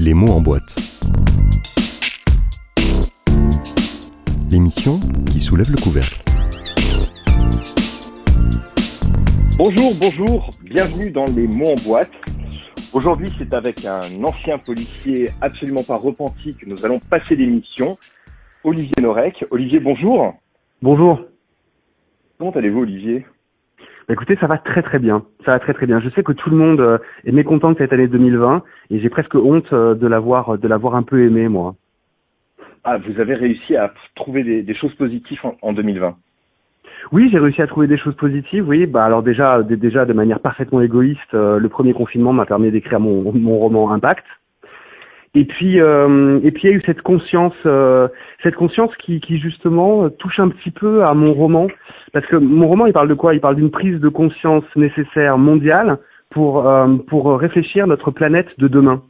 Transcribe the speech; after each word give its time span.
Les 0.00 0.14
mots 0.14 0.30
en 0.30 0.40
boîte. 0.40 0.76
L'émission 4.48 4.92
qui 5.26 5.40
soulève 5.40 5.70
le 5.70 5.76
couvercle. 5.82 6.22
Bonjour, 9.56 9.92
bonjour, 10.00 10.50
bienvenue 10.62 11.10
dans 11.10 11.24
Les 11.24 11.48
mots 11.48 11.72
en 11.72 11.82
boîte. 11.84 12.12
Aujourd'hui, 12.92 13.28
c'est 13.38 13.52
avec 13.54 13.84
un 13.84 14.22
ancien 14.22 14.58
policier 14.58 15.30
absolument 15.40 15.82
pas 15.82 15.96
repenti 15.96 16.56
que 16.56 16.66
nous 16.66 16.84
allons 16.84 17.00
passer 17.00 17.34
l'émission, 17.34 17.98
Olivier 18.62 18.94
Norek. 19.02 19.44
Olivier, 19.50 19.80
bonjour. 19.80 20.34
Bonjour. 20.80 21.20
Comment 22.38 22.52
allez-vous, 22.52 22.80
Olivier? 22.80 23.26
Écoutez, 24.10 24.36
ça 24.36 24.46
va 24.46 24.56
très 24.56 24.82
très 24.82 24.98
bien. 24.98 25.22
Ça 25.44 25.52
va 25.52 25.58
très 25.58 25.74
très 25.74 25.86
bien. 25.86 26.00
Je 26.00 26.08
sais 26.10 26.22
que 26.22 26.32
tout 26.32 26.48
le 26.48 26.56
monde 26.56 26.80
euh, 26.80 26.98
est 27.24 27.32
mécontent 27.32 27.72
de 27.72 27.78
cette 27.78 27.92
année 27.92 28.08
2020 28.08 28.62
et 28.90 29.00
j'ai 29.00 29.10
presque 29.10 29.34
honte 29.34 29.70
euh, 29.72 29.94
de 29.94 30.06
l'avoir 30.06 30.56
de 30.56 30.68
l'avoir 30.68 30.94
un 30.96 31.02
peu 31.02 31.22
aimé 31.22 31.48
moi. 31.48 31.74
Ah, 32.84 32.96
vous 32.96 33.20
avez 33.20 33.34
réussi 33.34 33.76
à 33.76 33.92
trouver 34.14 34.44
des, 34.44 34.62
des 34.62 34.74
choses 34.74 34.94
positives 34.94 35.40
en, 35.44 35.56
en 35.60 35.72
2020. 35.74 36.16
Oui, 37.12 37.28
j'ai 37.30 37.38
réussi 37.38 37.60
à 37.60 37.66
trouver 37.66 37.86
des 37.86 37.98
choses 37.98 38.16
positives. 38.16 38.66
Oui, 38.66 38.86
bah 38.86 39.04
alors 39.04 39.22
déjà 39.22 39.62
déjà 39.62 40.06
de 40.06 40.12
manière 40.14 40.40
parfaitement 40.40 40.80
égoïste, 40.80 41.34
euh, 41.34 41.58
le 41.58 41.68
premier 41.68 41.92
confinement 41.92 42.32
m'a 42.32 42.46
permis 42.46 42.70
d'écrire 42.70 43.00
mon 43.00 43.32
mon 43.32 43.58
roman 43.58 43.92
Impact. 43.92 44.24
Et 45.34 45.44
puis 45.44 45.80
euh, 45.80 46.40
et 46.42 46.50
puis 46.50 46.62
il 46.64 46.70
y 46.70 46.72
a 46.74 46.76
eu 46.76 46.82
cette 46.82 47.02
conscience 47.02 47.54
euh, 47.66 48.08
cette 48.42 48.56
conscience 48.56 48.90
qui 48.96 49.20
qui 49.20 49.38
justement 49.38 50.08
touche 50.10 50.40
un 50.40 50.48
petit 50.48 50.70
peu 50.70 51.04
à 51.04 51.14
mon 51.14 51.32
roman. 51.34 51.68
Parce 52.12 52.26
que 52.26 52.36
mon 52.36 52.66
roman 52.66 52.86
il 52.86 52.92
parle 52.92 53.08
de 53.08 53.14
quoi? 53.14 53.34
Il 53.34 53.40
parle 53.40 53.56
d'une 53.56 53.70
prise 53.70 54.00
de 54.00 54.08
conscience 54.08 54.64
nécessaire 54.74 55.36
mondiale 55.38 55.98
pour 56.30 56.66
euh, 56.66 56.96
pour 57.08 57.38
réfléchir 57.38 57.86
notre 57.86 58.10
planète 58.10 58.48
de 58.58 58.68
demain. 58.68 59.02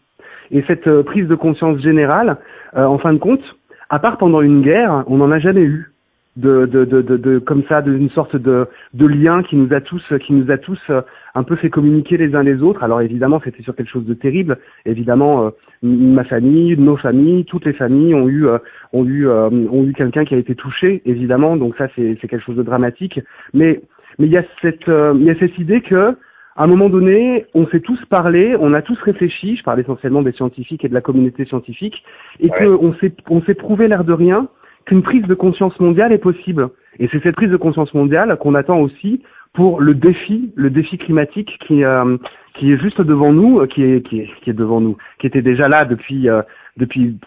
Et 0.50 0.62
cette 0.66 0.86
euh, 0.86 1.02
prise 1.02 1.28
de 1.28 1.34
conscience 1.34 1.80
générale, 1.80 2.38
euh, 2.76 2.84
en 2.84 2.98
fin 2.98 3.12
de 3.12 3.18
compte, 3.18 3.42
à 3.90 3.98
part 3.98 4.18
pendant 4.18 4.40
une 4.40 4.62
guerre, 4.62 5.04
on 5.06 5.18
n'en 5.18 5.30
a 5.30 5.38
jamais 5.38 5.62
eu 5.62 5.92
de, 6.38 6.66
de, 6.66 6.84
de, 6.84 7.02
de, 7.02 7.16
de- 7.16 7.38
comme 7.38 7.62
ça, 7.68 7.82
d'une 7.82 8.10
sorte 8.10 8.36
de, 8.36 8.66
de 8.94 9.06
lien 9.06 9.42
qui 9.42 9.56
nous 9.56 9.72
a 9.74 9.80
tous, 9.80 10.02
qui 10.24 10.32
nous 10.32 10.50
a 10.50 10.56
tous 10.58 10.80
euh, 10.90 11.02
un 11.34 11.42
peu 11.42 11.56
fait 11.56 11.68
communiquer 11.70 12.16
les 12.16 12.34
uns 12.34 12.42
les 12.42 12.62
autres. 12.62 12.82
Alors 12.82 13.00
évidemment, 13.00 13.40
c'était 13.44 13.62
sur 13.62 13.74
quelque 13.76 13.90
chose 13.90 14.06
de 14.06 14.14
terrible. 14.14 14.58
Évidemment, 14.86 15.46
euh, 15.46 15.50
ma 15.82 16.24
famille, 16.24 16.76
nos 16.78 16.96
familles, 16.96 17.44
toutes 17.44 17.66
les 17.66 17.72
familles 17.72 18.14
ont 18.14 18.28
eu, 18.28 18.46
euh, 18.46 18.58
ont 18.92 19.04
eu, 19.04 19.26
euh, 19.28 19.50
ont 19.50 19.84
eu 19.84 19.92
quelqu'un 19.92 20.24
qui 20.24 20.34
a 20.34 20.38
été 20.38 20.54
touché, 20.54 21.02
évidemment. 21.04 21.56
Donc 21.56 21.76
ça, 21.76 21.88
c'est, 21.94 22.16
c'est 22.20 22.28
quelque 22.28 22.44
chose 22.44 22.56
de 22.56 22.62
dramatique. 22.62 23.20
Mais, 23.52 23.80
mais 24.18 24.26
il 24.26 24.32
y 24.32 24.38
a 24.38 24.44
cette, 24.62 24.88
euh, 24.88 25.14
il 25.16 25.24
y 25.24 25.30
a 25.30 25.38
cette 25.38 25.58
idée 25.58 25.80
que 25.80 26.14
à 26.60 26.64
un 26.64 26.66
moment 26.66 26.88
donné, 26.88 27.46
on 27.54 27.68
s'est 27.68 27.78
tous 27.80 28.04
parlé, 28.06 28.56
on 28.58 28.74
a 28.74 28.82
tous 28.82 29.00
réfléchi, 29.02 29.56
je 29.56 29.62
parle 29.62 29.78
essentiellement 29.78 30.22
des 30.22 30.32
scientifiques 30.32 30.84
et 30.84 30.88
de 30.88 30.94
la 30.94 31.00
communauté 31.00 31.44
scientifique, 31.44 32.02
et 32.40 32.50
Ouais. 32.50 32.66
qu'on 32.66 32.92
s'est, 32.94 33.12
on 33.30 33.40
s'est 33.42 33.54
prouvé 33.54 33.86
l'air 33.86 34.02
de 34.02 34.12
rien 34.12 34.48
qu'une 34.88 35.02
prise 35.02 35.22
de 35.22 35.34
conscience 35.34 35.78
mondiale 35.78 36.12
est 36.12 36.18
possible. 36.18 36.70
Et 36.98 37.08
c'est 37.12 37.22
cette 37.22 37.36
prise 37.36 37.50
de 37.50 37.56
conscience 37.56 37.92
mondiale 37.94 38.36
qu'on 38.40 38.54
attend 38.54 38.80
aussi 38.80 39.22
pour 39.52 39.80
le 39.80 39.94
défi, 39.94 40.52
le 40.56 40.70
défi 40.70 40.98
climatique 40.98 41.58
qui, 41.66 41.84
euh, 41.84 42.16
qui 42.54 42.72
est 42.72 42.80
juste 42.80 43.00
devant 43.00 43.32
nous, 43.32 43.60
euh, 43.60 43.66
qui 43.66 43.82
est, 43.82 44.06
qui 44.06 44.20
est, 44.20 44.30
qui 44.42 44.50
est 44.50 44.54
devant 44.54 44.80
nous, 44.80 44.96
qui 45.18 45.26
était 45.26 45.42
déjà 45.42 45.68
là 45.68 45.84
depuis, 45.84 46.28
euh, 46.28 46.42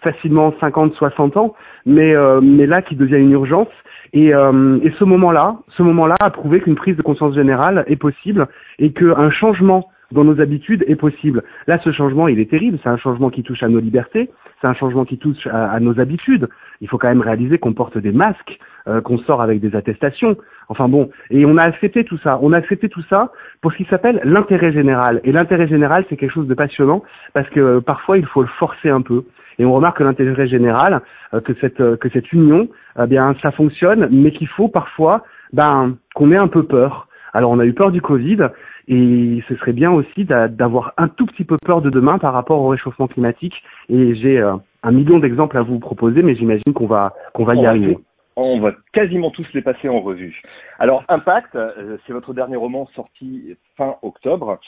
facilement 0.02 0.54
50, 0.60 0.94
60 0.96 1.38
ans, 1.38 1.56
mais, 1.86 2.16
euh, 2.16 2.42
mais 2.42 2.66
là 2.66 2.82
qui 2.82 2.96
devient 2.96 3.18
une 3.18 3.32
urgence. 3.32 3.70
Et, 4.14 4.28
et 4.28 4.92
ce 5.00 5.04
moment-là, 5.06 5.56
ce 5.78 5.84
moment-là 5.84 6.16
a 6.22 6.32
prouvé 6.32 6.60
qu'une 6.60 6.76
prise 6.76 6.98
de 6.98 7.02
conscience 7.02 7.34
générale 7.34 7.86
est 7.88 7.96
possible 7.96 8.50
et 8.78 8.92
qu'un 8.92 9.32
changement 9.32 9.88
dans 10.12 10.26
nos 10.26 10.42
habitudes 10.42 10.84
est 10.88 10.96
possible. 10.96 11.44
Là, 11.68 11.80
ce 11.84 11.92
changement, 11.94 12.28
il 12.28 12.40
est 12.40 12.50
terrible. 12.50 12.78
C'est 12.84 12.90
un 12.90 12.98
changement 12.98 13.30
qui 13.30 13.44
touche 13.44 13.64
à 13.64 13.70
nos 13.70 13.80
libertés, 13.80 14.30
c'est 14.62 14.68
un 14.68 14.74
changement 14.74 15.06
qui 15.06 15.18
touche 15.18 15.48
à, 15.48 15.80
nos 15.80 16.00
habitudes. 16.00 16.48
Il 16.82 16.88
faut 16.88 16.98
quand 16.98 17.08
même 17.08 17.22
réaliser 17.22 17.58
qu'on 17.58 17.74
porte 17.74 17.98
des 17.98 18.12
masques, 18.12 18.60
euh, 18.88 19.02
qu'on 19.02 19.18
sort 19.20 19.42
avec 19.42 19.60
des 19.60 19.76
attestations. 19.76 20.38
Enfin 20.70 20.88
bon, 20.88 21.10
et 21.30 21.46
on 21.46 21.58
a 21.58 21.64
accepté 21.64 22.06
tout 22.06 22.18
ça. 22.20 22.40
On 22.42 22.54
a 22.54 22.58
accepté 22.58 22.88
tout 22.88 23.04
ça 23.10 23.32
pour 23.62 23.72
ce 23.72 23.78
qui 23.78 23.86
s'appelle 23.86 24.22
l'intérêt 24.24 24.72
général. 24.72 25.20
Et 25.24 25.32
l'intérêt 25.32 25.68
général, 25.68 26.06
c'est 26.10 26.18
quelque 26.18 26.34
chose 26.34 26.48
de 26.48 26.54
passionnant 26.54 27.04
parce 27.34 27.50
que 27.50 27.60
euh, 27.60 27.82
parfois, 27.82 28.18
il 28.18 28.26
faut 28.26 28.42
le 28.42 28.48
forcer 28.60 28.90
un 28.90 29.02
peu. 29.02 29.24
Et 29.60 29.66
on 29.66 29.74
remarque 29.74 29.98
que 29.98 30.04
l'intérêt 30.04 30.48
général, 30.48 31.02
euh, 31.34 31.42
que 31.42 31.54
cette 31.62 31.82
euh, 31.82 31.98
que 31.98 32.10
cette 32.10 32.32
union, 32.32 32.68
eh 33.02 33.08
bien, 33.08 33.36
ça 33.42 33.52
fonctionne, 33.52 34.08
mais 34.12 34.32
qu'il 34.32 34.48
faut 34.48 34.68
parfois, 34.68 35.24
ben, 35.54 35.98
qu'on 36.16 36.32
ait 36.32 36.38
un 36.38 36.48
peu 36.48 36.64
peur. 36.64 37.08
Alors, 37.34 37.52
on 37.52 37.60
a 37.60 37.66
eu 37.66 37.74
peur 37.74 37.92
du 37.92 38.02
Covid, 38.02 38.40
et 38.88 39.44
ce 39.48 39.56
serait 39.56 39.74
bien 39.74 39.92
aussi 39.92 40.26
d'a- 40.26 40.48
d'avoir 40.48 40.94
un 40.98 41.08
tout 41.08 41.26
petit 41.26 41.44
peu 41.44 41.58
peur 41.66 41.82
de 41.82 41.90
demain 41.90 42.18
par 42.18 42.34
rapport 42.34 42.60
au 42.62 42.70
réchauffement 42.70 43.08
climatique. 43.08 43.56
Et 43.90 44.16
j'ai 44.16 44.40
euh, 44.40 44.56
un 44.84 44.92
million 44.92 45.20
d'exemples 45.20 45.58
à 45.58 45.62
vous 45.62 45.80
proposer, 45.80 46.24
mais 46.24 46.36
j'imagine 46.36 46.74
qu'on 46.74 46.88
va 46.88 47.14
qu'on 47.34 47.44
va 47.46 47.56
y 47.56 47.66
arriver. 47.66 47.98
On 48.36 48.60
va 48.60 48.72
quasiment 48.94 49.30
tous 49.30 49.46
les 49.54 49.62
passer 49.62 49.90
en 49.90 50.00
revue. 50.00 50.42
Alors, 50.80 51.04
Impact, 51.10 51.56
euh, 51.56 51.98
c'est 52.06 52.14
votre 52.14 52.34
dernier 52.34 52.56
roman 52.56 52.88
sorti 52.96 53.56
fin 53.78 53.96
octobre. 54.02 54.60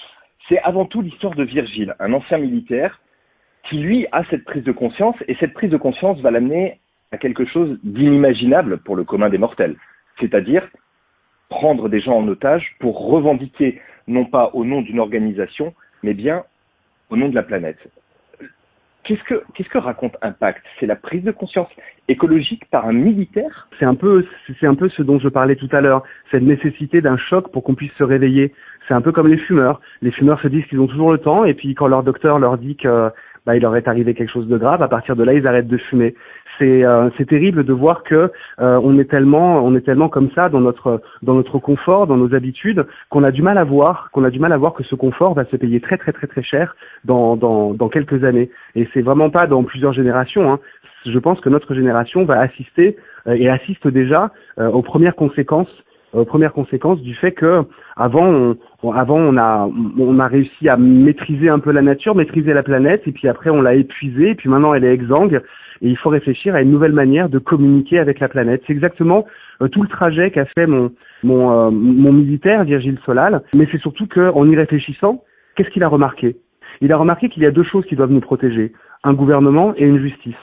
C'est 0.50 0.59
avant 0.59 0.85
tout 0.85 1.02
l'histoire 1.02 1.34
de 1.34 1.44
Virgile, 1.44 1.96
un 2.00 2.12
ancien 2.13 2.38
militaire 2.38 3.00
qui, 3.69 3.78
lui, 3.78 4.06
a 4.12 4.25
cette 4.25 4.44
prise 4.44 4.66
de 4.66 4.73
conscience, 4.73 5.16
et 5.29 5.35
cette 5.40 5.53
prise 5.53 5.72
de 5.72 5.78
conscience 5.78 6.19
va 6.19 6.31
l'amener 6.31 6.79
à 7.13 7.18
quelque 7.18 7.46
chose 7.46 7.79
d'inimaginable 7.84 8.79
pour 8.79 8.97
le 8.97 9.06
commun 9.06 9.29
des 9.29 9.38
mortels. 9.38 9.78
C'est-à-dire 10.19 10.68
prendre 11.50 11.88
des 11.88 12.02
gens 12.02 12.18
en 12.18 12.28
otage 12.28 12.75
pour 12.79 13.07
revendiquer, 13.07 13.79
non 14.08 14.25
pas 14.25 14.52
au 14.53 14.66
nom 14.66 14.81
d'une 14.81 15.00
organisation, 15.00 15.74
mais 16.03 16.14
bien 16.14 16.44
au 17.09 17.16
nom 17.16 17.30
de 17.30 17.36
la 17.36 17.44
planète. 17.44 17.80
Qu'est-ce 19.03 19.24
que, 19.24 19.44
qu'est-ce 19.53 19.68
que 19.68 19.78
raconte 19.78 20.16
Impact? 20.22 20.64
C'est 20.80 20.86
la 20.86 20.96
prise 20.96 21.24
de 21.24 21.31
conscience 21.31 21.68
écologique 22.08 22.64
par 22.72 22.88
un 22.88 22.94
militaire? 22.94 23.68
C'est 23.78 23.86
un 23.86 23.96
peu 23.96 24.25
c'est 24.59 24.66
un 24.66 24.75
peu 24.75 24.88
ce 24.88 25.03
dont 25.03 25.19
je 25.19 25.28
parlais 25.28 25.58
tout 25.58 25.68
à 25.74 25.81
l'heure, 25.81 26.03
cette 26.31 26.44
nécessité 26.44 27.02
d'un 27.02 27.18
choc 27.18 27.52
pour 27.52 27.64
qu'on 27.64 27.75
puisse 27.75 27.91
se 27.97 28.03
réveiller. 28.03 28.53
C'est 28.88 28.94
un 28.94 29.02
peu 29.02 29.12
comme 29.12 29.28
les 29.28 29.38
fumeurs. 29.38 29.81
Les 30.02 30.12
fumeurs 30.12 30.40
se 30.41 30.47
disent 30.47 30.66
qu'ils 30.68 30.80
ont 30.80 30.88
toujours 30.88 31.12
le 31.12 31.18
temps, 31.18 31.44
et 31.44 31.53
puis 31.53 31.75
quand 31.75 31.88
leur 31.88 32.03
docteur 32.03 32.40
leur 32.40 32.58
dit 32.58 32.78
que 32.78 33.12
bah, 33.45 33.55
il 33.55 33.61
leur 33.61 33.75
est 33.75 33.87
arrivé 33.87 34.13
quelque 34.13 34.31
chose 34.31 34.47
de 34.47 34.57
grave, 34.57 34.81
à 34.81 34.87
partir 34.87 35.15
de 35.15 35.23
là, 35.23 35.33
ils 35.33 35.47
arrêtent 35.47 35.67
de 35.67 35.77
fumer. 35.77 36.15
C'est 36.59 36.85
euh, 36.85 37.09
terrible 37.27 37.63
de 37.63 37.73
voir 37.73 38.03
que 38.03 38.31
euh, 38.59 38.79
on 38.83 38.99
est 38.99 39.09
tellement 39.09 39.65
on 39.65 39.75
est 39.75 39.81
tellement 39.81 40.07
comme 40.07 40.29
ça 40.35 40.49
dans 40.49 40.59
notre 40.59 41.01
dans 41.23 41.33
notre 41.33 41.57
confort, 41.57 42.05
dans 42.05 42.17
nos 42.17 42.35
habitudes, 42.35 42.85
qu'on 43.09 43.23
a 43.23 43.31
du 43.31 43.41
mal 43.41 43.57
à 43.57 43.63
voir 43.63 44.09
qu'on 44.11 44.23
a 44.23 44.29
du 44.29 44.39
mal 44.39 44.53
à 44.53 44.57
voir 44.57 44.73
que 44.73 44.83
ce 44.83 44.93
confort 44.93 45.33
va 45.33 45.45
se 45.45 45.55
payer 45.55 45.81
très 45.81 45.97
très 45.97 46.11
très 46.11 46.27
très 46.27 46.43
cher 46.43 46.75
dans 47.05 47.35
dans 47.35 47.73
dans 47.73 47.89
quelques 47.89 48.23
années. 48.23 48.51
Et 48.75 48.87
c'est 48.93 49.01
vraiment 49.01 49.31
pas 49.31 49.47
dans 49.47 49.63
plusieurs 49.63 49.93
générations. 49.93 50.51
Hein. 50.51 50.59
Je 51.05 51.19
pense 51.19 51.39
que 51.41 51.49
notre 51.49 51.73
génération 51.73 52.23
va 52.25 52.39
assister 52.39 52.97
euh, 53.27 53.33
et 53.33 53.49
assiste 53.49 53.87
déjà 53.87 54.31
euh, 54.59 54.69
aux 54.69 54.81
premières 54.81 55.15
conséquences 55.15 55.71
aux 56.13 56.25
premières 56.25 56.53
conséquences 56.53 57.01
du 57.01 57.16
fait 57.16 57.31
que 57.31 57.63
avant 57.96 58.25
on, 58.28 58.57
on- 58.84 58.91
avant 58.91 59.18
on 59.18 59.38
a 59.38 59.69
on 59.97 60.19
a 60.19 60.28
réussi 60.28 60.69
à 60.69 60.78
maîtriser 60.78 61.50
un 61.50 61.59
peu 61.59 61.72
la 61.72 61.81
nature, 61.81 62.16
maîtriser 62.16 62.53
la 62.53 62.63
planète 62.63 63.03
et 63.07 63.12
puis 63.12 63.28
après 63.28 63.50
on 63.50 63.62
l'a 63.62 63.74
épuisée 63.75 64.29
et 64.31 64.35
puis 64.35 64.50
maintenant 64.50 64.73
elle 64.73 64.84
est 64.84 64.94
exsangue 64.94 65.41
et 65.81 65.90
il 65.90 65.97
faut 65.97 66.09
réfléchir 66.09 66.56
à 66.56 66.62
une 66.62 66.72
nouvelle 66.72 66.94
manière 66.94 67.29
de 67.29 67.40
communiquer 67.40 68.00
avec 68.00 68.19
la 68.19 68.29
planète. 68.29 68.62
C'est 68.68 68.73
exactement 68.73 69.25
euh, 69.62 69.68
tout 69.68 69.81
le 69.81 69.90
trajet 69.90 70.31
qu'a 70.31 70.46
fait 70.57 70.68
mon 70.68 70.91
mon 71.23 71.52
euh, 71.52 71.69
mon 71.72 72.13
militaire 72.13 72.63
Virgile 72.63 73.00
Solal, 73.06 73.41
mais 73.56 73.68
c'est 73.72 73.81
surtout 73.81 74.07
qu'en 74.07 74.47
y 74.47 74.56
réfléchissant, 74.56 75.23
qu'est-ce 75.56 75.69
qu'il 75.69 75.84
a 75.84 75.88
remarqué? 75.88 76.35
Il 76.81 76.91
a 76.91 76.97
remarqué 76.97 77.29
qu'il 77.29 77.44
y 77.44 77.46
a 77.47 77.52
deux 77.52 77.63
choses 77.63 77.85
qui 77.85 77.96
doivent 77.96 78.12
nous 78.12 78.19
protéger, 78.22 78.73
un 79.03 79.13
gouvernement 79.13 79.73
et 79.78 79.85
une 79.85 80.00
justice. 80.00 80.35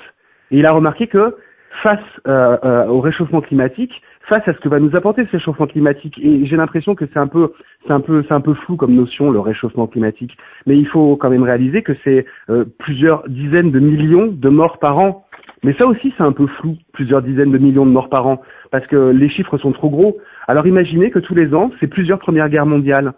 Et 0.51 0.59
il 0.59 0.67
a 0.67 0.73
remarqué 0.73 1.07
que 1.07 1.37
face 1.83 1.99
euh, 2.27 2.57
euh, 2.65 2.87
au 2.87 3.01
réchauffement 3.01 3.41
climatique, 3.41 3.93
face 4.29 4.47
à 4.47 4.55
ce 4.55 4.59
que 4.61 4.69
va 4.69 4.79
nous 4.79 4.95
apporter 4.95 5.25
ce 5.27 5.33
réchauffement 5.33 5.67
climatique, 5.67 6.19
et 6.23 6.47
j'ai 6.47 6.57
l'impression 6.57 6.95
que 6.95 7.05
c'est 7.13 7.19
un 7.19 7.27
peu, 7.27 7.53
c'est 7.87 7.93
un 7.93 8.01
peu, 8.01 8.23
c'est 8.29 8.35
un 8.35 8.41
peu 8.41 8.55
flou 8.55 8.77
comme 8.77 8.95
notion 8.95 9.31
le 9.31 9.41
réchauffement 9.41 9.87
climatique, 9.87 10.37
mais 10.67 10.77
il 10.79 10.87
faut 10.87 11.17
quand 11.17 11.31
même 11.31 11.43
réaliser 11.43 11.83
que 11.83 11.93
c'est 12.05 12.27
euh, 12.49 12.65
plusieurs 12.79 13.29
dizaines 13.29 13.71
de 13.71 13.81
millions 13.81 14.27
de 14.27 14.49
morts 14.49 14.79
par 14.79 14.99
an. 14.99 15.25
Mais 15.63 15.75
ça 15.79 15.87
aussi 15.87 16.15
c'est 16.17 16.23
un 16.23 16.33
peu 16.33 16.47
flou, 16.47 16.77
plusieurs 16.93 17.23
dizaines 17.23 17.51
de 17.51 17.59
millions 17.59 17.85
de 17.85 17.91
morts 17.91 18.09
par 18.09 18.27
an, 18.27 18.41
parce 18.71 18.87
que 18.87 19.11
les 19.11 19.29
chiffres 19.29 19.59
sont 19.59 19.73
trop 19.73 19.91
gros. 19.91 20.19
Alors 20.47 20.67
imaginez 20.67 21.11
que 21.11 21.19
tous 21.19 21.35
les 21.35 21.55
ans, 21.55 21.71
c'est 21.81 21.87
plusieurs 21.87 22.19
premières 22.19 22.49
guerres 22.49 22.67
mondiales. 22.67 23.13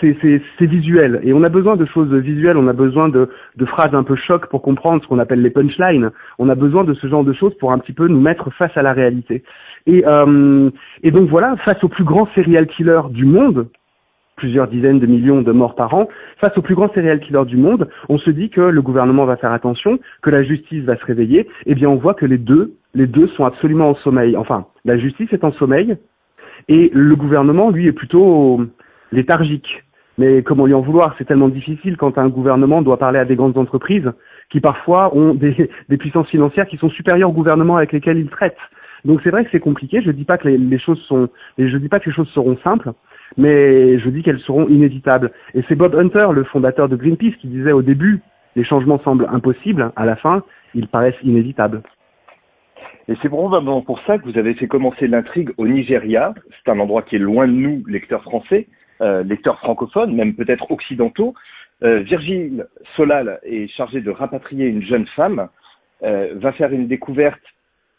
C'est, 0.00 0.66
visuel 0.66 1.20
et 1.22 1.32
on 1.32 1.42
a 1.44 1.48
besoin 1.48 1.76
de 1.76 1.84
choses 1.86 2.12
visuelles, 2.12 2.56
on 2.56 2.68
a 2.68 2.72
besoin 2.72 3.08
de, 3.08 3.28
phrases 3.66 3.94
un 3.94 4.02
peu 4.02 4.16
choc 4.16 4.46
pour 4.48 4.62
comprendre 4.62 5.02
ce 5.02 5.08
qu'on 5.08 5.18
appelle 5.18 5.42
les 5.42 5.50
punchlines. 5.50 6.10
On 6.38 6.48
a 6.48 6.54
besoin 6.54 6.84
de 6.84 6.94
ce 6.94 7.06
genre 7.06 7.24
de 7.24 7.32
choses 7.32 7.54
pour 7.58 7.72
un 7.72 7.78
petit 7.78 7.92
peu 7.92 8.08
nous 8.08 8.20
mettre 8.20 8.50
face 8.50 8.76
à 8.76 8.82
la 8.82 8.92
réalité. 8.92 9.42
Et, 9.86 10.04
euh, 10.06 10.70
et 11.02 11.10
donc 11.10 11.28
voilà, 11.28 11.56
face 11.64 11.82
au 11.84 11.88
plus 11.88 12.04
grand 12.04 12.26
serial 12.34 12.66
killer 12.66 13.00
du 13.10 13.24
monde, 13.24 13.68
plusieurs 14.36 14.68
dizaines 14.68 14.98
de 14.98 15.06
millions 15.06 15.42
de 15.42 15.52
morts 15.52 15.74
par 15.74 15.94
an, 15.94 16.08
face 16.40 16.56
au 16.58 16.62
plus 16.62 16.74
grand 16.74 16.92
serial 16.92 17.20
killer 17.20 17.44
du 17.46 17.56
monde, 17.56 17.88
on 18.08 18.18
se 18.18 18.30
dit 18.30 18.50
que 18.50 18.60
le 18.60 18.82
gouvernement 18.82 19.24
va 19.24 19.36
faire 19.36 19.52
attention, 19.52 19.98
que 20.22 20.30
la 20.30 20.42
justice 20.42 20.84
va 20.84 20.96
se 20.96 21.04
réveiller. 21.04 21.48
Eh 21.64 21.74
bien, 21.74 21.88
on 21.88 21.96
voit 21.96 22.14
que 22.14 22.26
les 22.26 22.38
deux, 22.38 22.74
les 22.94 23.06
deux 23.06 23.28
sont 23.28 23.44
absolument 23.44 23.90
en 23.90 23.94
sommeil. 23.96 24.36
Enfin, 24.36 24.66
la 24.84 24.98
justice 24.98 25.32
est 25.32 25.44
en 25.44 25.52
sommeil 25.52 25.96
et 26.68 26.90
le 26.92 27.16
gouvernement, 27.16 27.70
lui, 27.70 27.86
est 27.86 27.92
plutôt 27.92 28.60
léthargique. 29.12 29.84
Mais 30.18 30.42
comment 30.42 30.66
lui 30.66 30.74
en 30.74 30.80
vouloir? 30.80 31.14
C'est 31.18 31.26
tellement 31.26 31.48
difficile 31.48 31.96
quand 31.96 32.16
un 32.18 32.28
gouvernement 32.28 32.80
doit 32.82 32.98
parler 32.98 33.18
à 33.18 33.24
des 33.24 33.36
grandes 33.36 33.58
entreprises 33.58 34.10
qui 34.50 34.60
parfois 34.60 35.14
ont 35.14 35.34
des, 35.34 35.70
des 35.88 35.96
puissances 35.96 36.28
financières 36.28 36.66
qui 36.66 36.78
sont 36.78 36.90
supérieures 36.90 37.30
au 37.30 37.34
gouvernement 37.34 37.76
avec 37.76 37.92
lesquels 37.92 38.18
ils 38.18 38.30
traitent. 38.30 38.56
Donc 39.04 39.20
c'est 39.22 39.30
vrai 39.30 39.44
que 39.44 39.50
c'est 39.52 39.60
compliqué. 39.60 40.00
Je 40.02 40.10
dis 40.10 40.24
pas 40.24 40.38
que 40.38 40.48
les, 40.48 40.58
les, 40.58 40.78
choses 40.78 41.00
sont, 41.02 41.28
je 41.58 41.76
dis 41.76 41.88
pas 41.88 42.00
que 42.00 42.08
les 42.08 42.14
choses 42.16 42.28
seront 42.30 42.56
simples, 42.64 42.92
mais 43.36 43.98
je 43.98 44.08
dis 44.08 44.22
qu'elles 44.22 44.40
seront 44.40 44.68
inévitables. 44.68 45.32
Et 45.54 45.62
c'est 45.68 45.76
Bob 45.76 45.94
Hunter, 45.94 46.28
le 46.32 46.44
fondateur 46.44 46.88
de 46.88 46.96
Greenpeace, 46.96 47.36
qui 47.40 47.48
disait 47.48 47.72
au 47.72 47.82
début, 47.82 48.20
les 48.56 48.64
changements 48.64 49.00
semblent 49.00 49.28
impossibles. 49.30 49.92
À 49.96 50.06
la 50.06 50.16
fin, 50.16 50.42
ils 50.74 50.88
paraissent 50.88 51.22
inévitables. 51.22 51.82
Et 53.08 53.14
c'est 53.22 53.28
probablement 53.28 53.82
pour 53.82 54.00
ça 54.06 54.18
que 54.18 54.24
vous 54.24 54.36
avez 54.36 54.54
fait 54.54 54.66
commencer 54.66 55.06
l'intrigue 55.06 55.50
au 55.58 55.68
Nigeria. 55.68 56.34
C'est 56.50 56.72
un 56.72 56.80
endroit 56.80 57.02
qui 57.02 57.16
est 57.16 57.20
loin 57.20 57.46
de 57.46 57.52
nous, 57.52 57.84
lecteurs 57.86 58.22
français, 58.22 58.66
lecteurs 59.00 59.58
francophones, 59.58 60.14
même 60.14 60.34
peut-être 60.34 60.70
occidentaux. 60.70 61.34
Euh, 61.82 62.00
Virgile 62.00 62.66
Solal 62.96 63.38
est 63.42 63.68
chargé 63.68 64.00
de 64.00 64.10
rapatrier 64.10 64.66
une 64.66 64.82
jeune 64.82 65.06
femme, 65.08 65.48
euh, 66.02 66.32
va 66.36 66.52
faire 66.52 66.72
une 66.72 66.88
découverte 66.88 67.42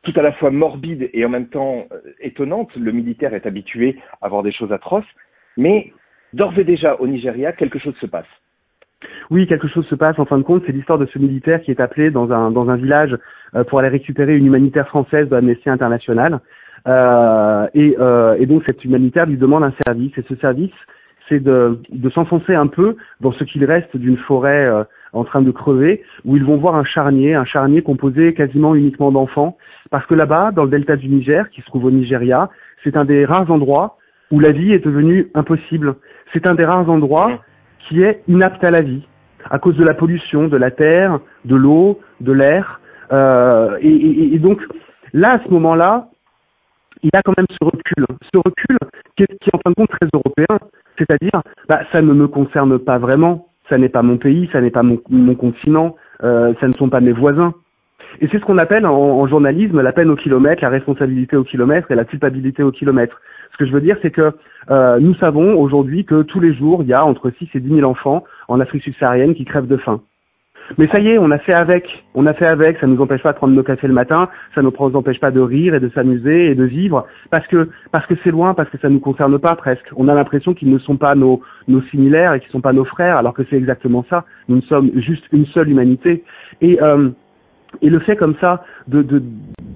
tout 0.04 0.14
à 0.16 0.22
la 0.22 0.32
fois 0.32 0.52
morbide 0.52 1.10
et 1.14 1.26
en 1.26 1.30
même 1.30 1.48
temps 1.48 1.86
euh, 1.92 2.00
étonnante. 2.22 2.76
Le 2.76 2.92
militaire 2.92 3.34
est 3.34 3.46
habitué 3.46 3.98
à 4.22 4.30
voir 4.30 4.42
des 4.42 4.52
choses 4.52 4.72
atroces, 4.72 5.06
mais 5.58 5.92
d'ores 6.34 6.58
et 6.58 6.64
déjà 6.64 6.96
au 6.96 7.08
Nigeria, 7.08 7.52
quelque 7.52 7.78
chose 7.78 7.96
se 8.00 8.06
passe. 8.06 8.28
Oui, 9.30 9.46
quelque 9.46 9.68
chose 9.68 9.86
se 9.88 9.96
passe. 9.96 10.18
En 10.18 10.26
fin 10.26 10.40
de 10.40 10.44
compte, 10.44 10.64
c'est 10.66 10.72
l'histoire 10.72 10.98
de 10.98 11.06
ce 11.06 11.20
militaire 11.20 11.62
qui 11.62 11.70
est 11.70 11.80
appelé 11.80 12.10
dans 12.10 12.32
un 12.32 12.50
dans 12.50 12.70
un 12.70 12.78
village 12.78 13.16
euh, 13.54 13.64
pour 13.64 13.80
aller 13.80 13.90
récupérer 13.90 14.36
une 14.36 14.48
humanitaire 14.48 14.88
française 14.88 15.30
d'Amnesty 15.30 15.70
International. 15.70 16.40
Euh, 16.88 17.68
et, 17.74 17.96
euh, 18.00 18.36
et 18.40 18.46
donc 18.46 18.64
cette 18.66 18.84
humanitaire 18.84 19.26
lui 19.26 19.38
demande 19.38 19.64
un 19.64 19.74
service. 19.86 20.12
Et 20.18 20.24
ce 20.28 20.36
service, 20.36 20.72
c'est 21.30 21.40
de, 21.40 21.80
de 21.90 22.10
s'enfoncer 22.10 22.56
un 22.56 22.68
peu 22.68 22.96
dans 23.22 23.32
ce 23.34 23.44
qu'il 23.44 23.64
reste 23.66 23.96
d'une 23.98 24.18
forêt 24.18 24.66
euh, 24.66 24.84
en 25.14 25.24
train 25.24 25.42
de 25.42 25.52
crever, 25.52 26.04
où 26.26 26.36
ils 26.38 26.44
vont 26.44 26.58
voir 26.58 26.76
un 26.76 26.84
charnier, 26.84 27.34
un 27.34 27.46
charnier 27.46 27.82
composé 27.82 28.34
quasiment 28.34 28.76
uniquement 28.76 29.12
d'enfants, 29.12 29.58
parce 29.90 30.06
que 30.06 30.16
là-bas, 30.16 30.52
dans 30.52 30.64
le 30.64 30.70
delta 30.70 30.96
du 30.96 31.08
Niger, 31.08 31.50
qui 31.50 31.62
se 31.62 31.66
trouve 31.66 31.86
au 31.86 31.92
Nigeria, 31.92 32.50
c'est 32.84 32.98
un 32.98 33.06
des 33.06 33.26
rares 33.26 33.50
endroits 33.50 33.98
où 34.32 34.40
la 34.40 34.52
vie 34.52 34.74
est 34.74 34.86
devenue 34.86 35.30
impossible. 35.34 35.96
C'est 36.34 36.50
un 36.50 36.56
des 36.56 36.64
rares 36.64 36.90
endroits 36.90 37.42
qui 37.88 38.04
est 38.04 38.22
inapte 38.28 38.64
à 38.64 38.72
la 38.72 38.82
vie, 38.82 39.08
à 39.50 39.60
cause 39.60 39.78
de 39.78 39.84
la 39.84 39.94
pollution 39.94 40.48
de 40.48 40.58
la 40.58 40.72
terre, 40.72 41.20
de 41.46 41.56
l'eau, 41.56 42.00
de 42.20 42.34
l'air. 42.34 42.82
Euh, 43.14 43.78
et, 43.82 43.88
et, 43.90 44.36
et, 44.36 44.40
donc, 44.40 44.60
là, 45.14 45.36
à 45.36 45.44
ce 45.44 45.50
moment-là, 45.50 46.10
il 47.04 47.10
y 47.14 47.18
a 47.18 47.22
quand 47.22 47.34
même 47.38 47.48
ce 47.50 47.64
recul, 47.64 48.06
ce 48.34 48.38
recul 48.38 48.78
qui 49.16 49.24
est, 49.24 49.38
qui 49.40 49.50
est 49.50 49.56
en 49.56 49.60
fin 49.60 49.72
de 49.72 49.76
compte 49.76 49.90
très 49.90 50.08
européen, 50.14 50.60
c'est-à-dire, 50.98 51.42
bah, 51.70 51.82
ça 51.92 52.02
ne 52.02 52.14
me 52.14 52.28
concerne 52.28 52.80
pas 52.80 52.98
vraiment, 52.98 53.48
ça 53.70 53.78
n'est 53.78 53.90
pas 53.90 54.02
mon 54.02 54.18
pays, 54.18 54.50
ça 54.52 54.62
n'est 54.62 54.72
pas 54.72 54.84
mon, 54.84 54.98
continent, 55.36 55.96
euh, 56.24 56.54
ça 56.60 56.68
ne 56.68 56.74
sont 56.74 56.90
pas 56.90 57.02
mes 57.02 57.12
voisins. 57.12 57.54
Et 58.22 58.28
c'est 58.32 58.40
ce 58.40 58.46
qu'on 58.46 58.58
appelle 58.58 58.86
en, 58.86 58.96
en, 58.96 59.28
journalisme 59.28 59.82
la 59.82 59.92
peine 59.92 60.10
au 60.10 60.16
kilomètre, 60.16 60.64
la 60.64 60.70
responsabilité 60.70 61.36
au 61.36 61.44
kilomètre 61.44 61.92
et 61.92 61.96
la 61.96 62.06
culpabilité 62.06 62.64
au 62.64 62.72
kilomètre. 62.72 63.22
Ce 63.52 63.58
que 63.58 63.66
je 63.66 63.74
veux 63.74 63.82
dire, 63.82 63.98
c'est 64.02 64.12
que 64.12 64.32
euh, 64.70 65.00
nous 65.00 65.16
savons 65.16 65.60
aujourd'hui 65.60 66.06
que 66.06 66.24
tous 66.24 66.40
les 66.40 66.54
jours, 66.54 66.84
il 66.84 66.90
y 66.90 66.94
a 66.94 67.06
entre 67.06 67.32
6 67.32 67.50
et 67.54 67.60
10 67.60 67.76
000 67.76 67.90
enfants 67.90 68.24
en 68.48 68.60
Afrique 68.60 68.84
subsaharienne 68.84 69.36
qui 69.36 69.46
crèvent 69.46 69.68
de 69.68 69.78
faim. 69.78 70.02
Mais 70.78 70.88
ça 70.88 71.00
y 71.00 71.10
est, 71.10 71.18
on 71.18 71.32
a 71.32 71.38
fait 71.40 71.54
avec, 71.56 72.06
on 72.14 72.26
a 72.26 72.34
fait 72.34 72.50
avec, 72.50 72.78
ça 72.80 72.88
nous 72.88 73.02
empêche 73.02 73.24
pas 73.24 73.32
de 73.32 73.38
prendre 73.38 73.54
nos 73.54 73.64
cafés 73.64 73.88
le 73.88 73.94
matin, 73.94 74.30
ça 74.54 74.62
ne 74.62 74.70
nous 74.70 74.96
empêche 74.96 75.20
pas 75.20 75.32
de 75.32 75.40
rire 75.40 75.74
et 75.74 75.80
de 75.80 75.90
s'amuser 75.90 76.52
et 76.52 76.56
de 76.56 76.64
vivre, 76.64 77.06
parce 77.32 77.48
que 77.48 77.70
parce 77.92 78.06
que 78.06 78.16
c'est 78.24 78.32
loin, 78.32 78.54
parce 78.54 78.70
que 78.70 78.78
ça 78.80 78.90
nous 78.90 79.00
concerne 79.00 79.40
pas 79.40 79.56
presque. 79.56 79.88
On 79.96 80.08
a 80.08 80.14
l'impression 80.14 80.54
qu'ils 80.54 80.72
ne 80.72 80.80
sont 80.80 80.98
pas 80.98 81.16
nos 81.16 81.42
nos 81.68 81.82
similaires 81.84 82.34
et 82.34 82.40
qu'ils 82.40 82.52
sont 82.52 82.62
pas 82.62 82.74
nos 82.74 82.86
frères, 82.86 83.18
alors 83.18 83.34
que 83.34 83.44
c'est 83.50 83.58
exactement 83.58 84.06
ça. 84.10 84.26
Nous 84.50 84.62
sommes 84.64 84.92
juste 84.96 85.26
une 85.32 85.46
seule 85.48 85.70
humanité. 85.70 86.24
Et 86.62 86.82
euh, 86.82 87.10
et 87.82 87.90
le 87.90 88.00
fait 88.00 88.16
comme 88.16 88.36
ça 88.40 88.64
de, 88.88 89.02
de, 89.02 89.22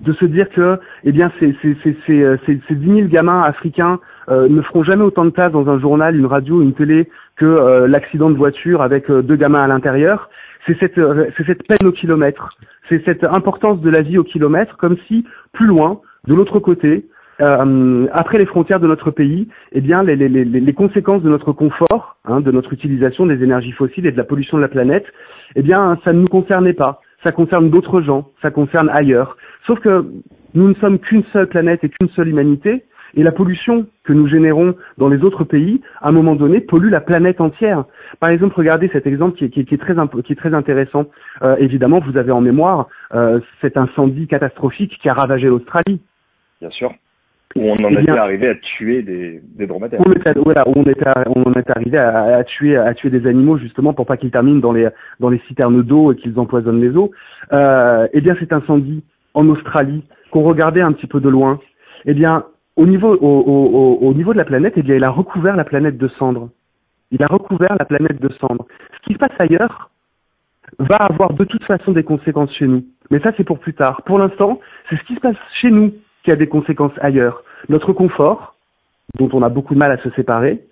de 0.03 0.13
se 0.13 0.25
dire 0.25 0.49
que 0.49 0.79
eh 1.03 1.11
bien 1.11 1.31
ces, 1.39 1.55
ces, 1.61 1.75
ces, 1.83 1.95
ces, 2.07 2.37
ces 2.67 2.75
10 2.75 2.85
000 2.85 3.07
gamins 3.09 3.41
africains 3.43 3.99
euh, 4.29 4.47
ne 4.47 4.61
feront 4.61 4.83
jamais 4.83 5.03
autant 5.03 5.25
de 5.25 5.31
place 5.31 5.51
dans 5.51 5.67
un 5.69 5.79
journal, 5.79 6.15
une 6.15 6.25
radio, 6.25 6.61
une 6.61 6.73
télé 6.73 7.09
que 7.37 7.45
euh, 7.45 7.87
l'accident 7.87 8.29
de 8.29 8.35
voiture 8.37 8.81
avec 8.81 9.09
euh, 9.09 9.21
deux 9.21 9.35
gamins 9.35 9.63
à 9.63 9.67
l'intérieur, 9.67 10.29
c'est 10.67 10.77
cette, 10.79 10.95
peine 10.95 11.87
au 11.87 11.91
kilomètre, 11.91 12.55
c'est 12.87 13.03
cette 13.03 13.23
importance 13.23 13.81
de 13.81 13.89
la 13.89 14.01
vie 14.01 14.19
au 14.19 14.23
kilomètre, 14.23 14.77
comme 14.77 14.95
si 15.07 15.25
plus 15.53 15.65
loin, 15.65 16.01
de 16.27 16.35
l'autre 16.35 16.59
côté, 16.59 17.05
après 17.39 18.37
les 18.37 18.45
frontières 18.45 18.79
de 18.79 18.85
notre 18.85 19.09
pays, 19.09 19.47
eh 19.71 19.81
bien 19.81 20.03
les 20.03 20.73
conséquences 20.73 21.23
de 21.23 21.29
notre 21.29 21.53
confort, 21.53 22.17
hein, 22.25 22.39
de 22.39 22.51
notre 22.51 22.71
utilisation 22.73 23.25
des 23.25 23.41
énergies 23.43 23.71
fossiles 23.71 24.05
et 24.05 24.11
de 24.11 24.17
la 24.17 24.23
pollution 24.23 24.57
de 24.57 24.61
la 24.61 24.67
planète, 24.67 25.07
eh 25.55 25.63
bien 25.63 25.97
ça 26.05 26.13
ne 26.13 26.19
nous 26.19 26.27
concernait 26.27 26.73
pas. 26.73 27.01
Ça 27.23 27.31
concerne 27.31 27.71
d'autres 27.71 28.01
gens, 28.01 28.29
ça 28.43 28.51
concerne 28.51 28.91
ailleurs. 28.93 29.37
Sauf 29.65 29.79
que 29.79 30.05
nous 30.53 30.67
ne 30.67 30.73
sommes 30.75 30.99
qu'une 30.99 31.23
seule 31.33 31.47
planète 31.47 31.83
et 31.83 31.89
qu'une 31.89 32.09
seule 32.09 32.29
humanité, 32.29 32.83
et 33.15 33.23
la 33.23 33.31
pollution 33.31 33.85
que 34.03 34.13
nous 34.13 34.27
générons 34.27 34.75
dans 34.97 35.09
les 35.09 35.23
autres 35.23 35.43
pays, 35.43 35.81
à 36.01 36.09
un 36.09 36.11
moment 36.11 36.35
donné, 36.35 36.59
pollue 36.59 36.89
la 36.89 37.01
planète 37.01 37.41
entière. 37.41 37.85
Par 38.19 38.29
exemple, 38.29 38.55
regardez 38.55 38.89
cet 38.93 39.07
exemple 39.07 39.37
qui 39.37 39.45
est, 39.45 39.49
qui 39.49 39.61
est, 39.61 39.65
qui 39.65 39.75
est 39.75 39.77
très, 39.77 39.95
qui 40.23 40.33
est 40.33 40.35
très 40.35 40.53
intéressant. 40.53 41.05
Euh, 41.41 41.55
évidemment, 41.59 41.99
vous 41.99 42.17
avez 42.17 42.31
en 42.31 42.41
mémoire 42.41 42.87
euh, 43.13 43.39
cet 43.61 43.77
incendie 43.77 44.27
catastrophique 44.27 44.97
qui 45.01 45.09
a 45.09 45.13
ravagé 45.13 45.47
l'Australie. 45.47 46.01
Bien 46.59 46.69
sûr. 46.69 46.91
Où 47.55 47.63
on 47.63 47.73
en 47.85 47.89
eh 47.89 48.01
était 48.01 48.11
arrivé 48.11 48.47
à 48.47 48.55
tuer 48.55 49.01
des, 49.01 49.41
des 49.57 49.67
dromadaires. 49.67 49.99
On 50.05 50.11
était, 50.13 50.31
voilà, 50.39 50.63
on 50.67 50.83
était, 50.83 51.03
on 51.35 51.43
en 51.43 51.53
est 51.53 51.69
arrivé 51.69 51.97
à, 51.97 52.37
à, 52.37 52.43
tuer, 52.45 52.77
à 52.77 52.93
tuer 52.93 53.09
des 53.09 53.27
animaux 53.27 53.57
justement 53.57 53.93
pour 53.93 54.05
pas 54.05 54.15
qu'ils 54.15 54.31
terminent 54.31 54.59
dans 54.59 54.71
les, 54.71 54.87
dans 55.19 55.29
les 55.29 55.39
citernes 55.47 55.81
d'eau 55.81 56.13
et 56.13 56.15
qu'ils 56.15 56.39
empoisonnent 56.39 56.79
les 56.79 56.95
eaux. 56.95 57.11
Euh, 57.51 58.07
eh 58.13 58.21
bien, 58.21 58.37
cet 58.39 58.53
incendie 58.53 59.03
en 59.33 59.49
Australie 59.49 60.03
qu'on 60.31 60.43
regardait 60.43 60.81
un 60.81 60.93
petit 60.93 61.07
peu 61.07 61.19
de 61.19 61.27
loin, 61.27 61.59
eh 62.05 62.13
bien, 62.13 62.45
au 62.75 62.85
niveau, 62.85 63.13
au, 63.15 63.17
au, 63.19 64.07
au 64.07 64.13
niveau 64.13 64.33
de 64.33 64.37
la 64.37 64.45
planète, 64.45 64.73
eh 64.77 64.83
il 64.85 65.03
a 65.03 65.09
recouvert 65.09 65.55
la 65.55 65.63
planète 65.63 65.97
de 65.97 66.07
cendres. 66.07 66.49
Il 67.11 67.21
a 67.23 67.27
recouvert 67.27 67.75
la 67.77 67.85
planète 67.85 68.21
de 68.21 68.29
cendres. 68.39 68.65
Ce 68.95 69.07
qui 69.07 69.13
se 69.13 69.19
passe 69.19 69.31
ailleurs 69.39 69.89
va 70.79 70.95
avoir 70.95 71.33
de 71.33 71.43
toute 71.43 71.63
façon 71.65 71.91
des 71.91 72.03
conséquences 72.03 72.53
chez 72.55 72.67
nous. 72.67 72.83
Mais 73.09 73.19
ça, 73.19 73.31
c'est 73.35 73.43
pour 73.43 73.59
plus 73.59 73.73
tard. 73.73 74.01
Pour 74.03 74.17
l'instant, 74.17 74.59
c'est 74.89 74.97
ce 74.97 75.03
qui 75.03 75.15
se 75.15 75.19
passe 75.19 75.35
chez 75.61 75.69
nous 75.69 75.93
qui 76.23 76.31
a 76.31 76.35
des 76.35 76.47
conséquences 76.47 76.93
ailleurs. 77.01 77.43
Notre 77.67 77.93
confort, 77.93 78.55
dont 79.17 79.29
on 79.33 79.41
a 79.41 79.49
beaucoup 79.49 79.73
de 79.73 79.79
mal 79.79 79.91
à 79.91 79.97
se 80.01 80.09
séparer, 80.11 80.63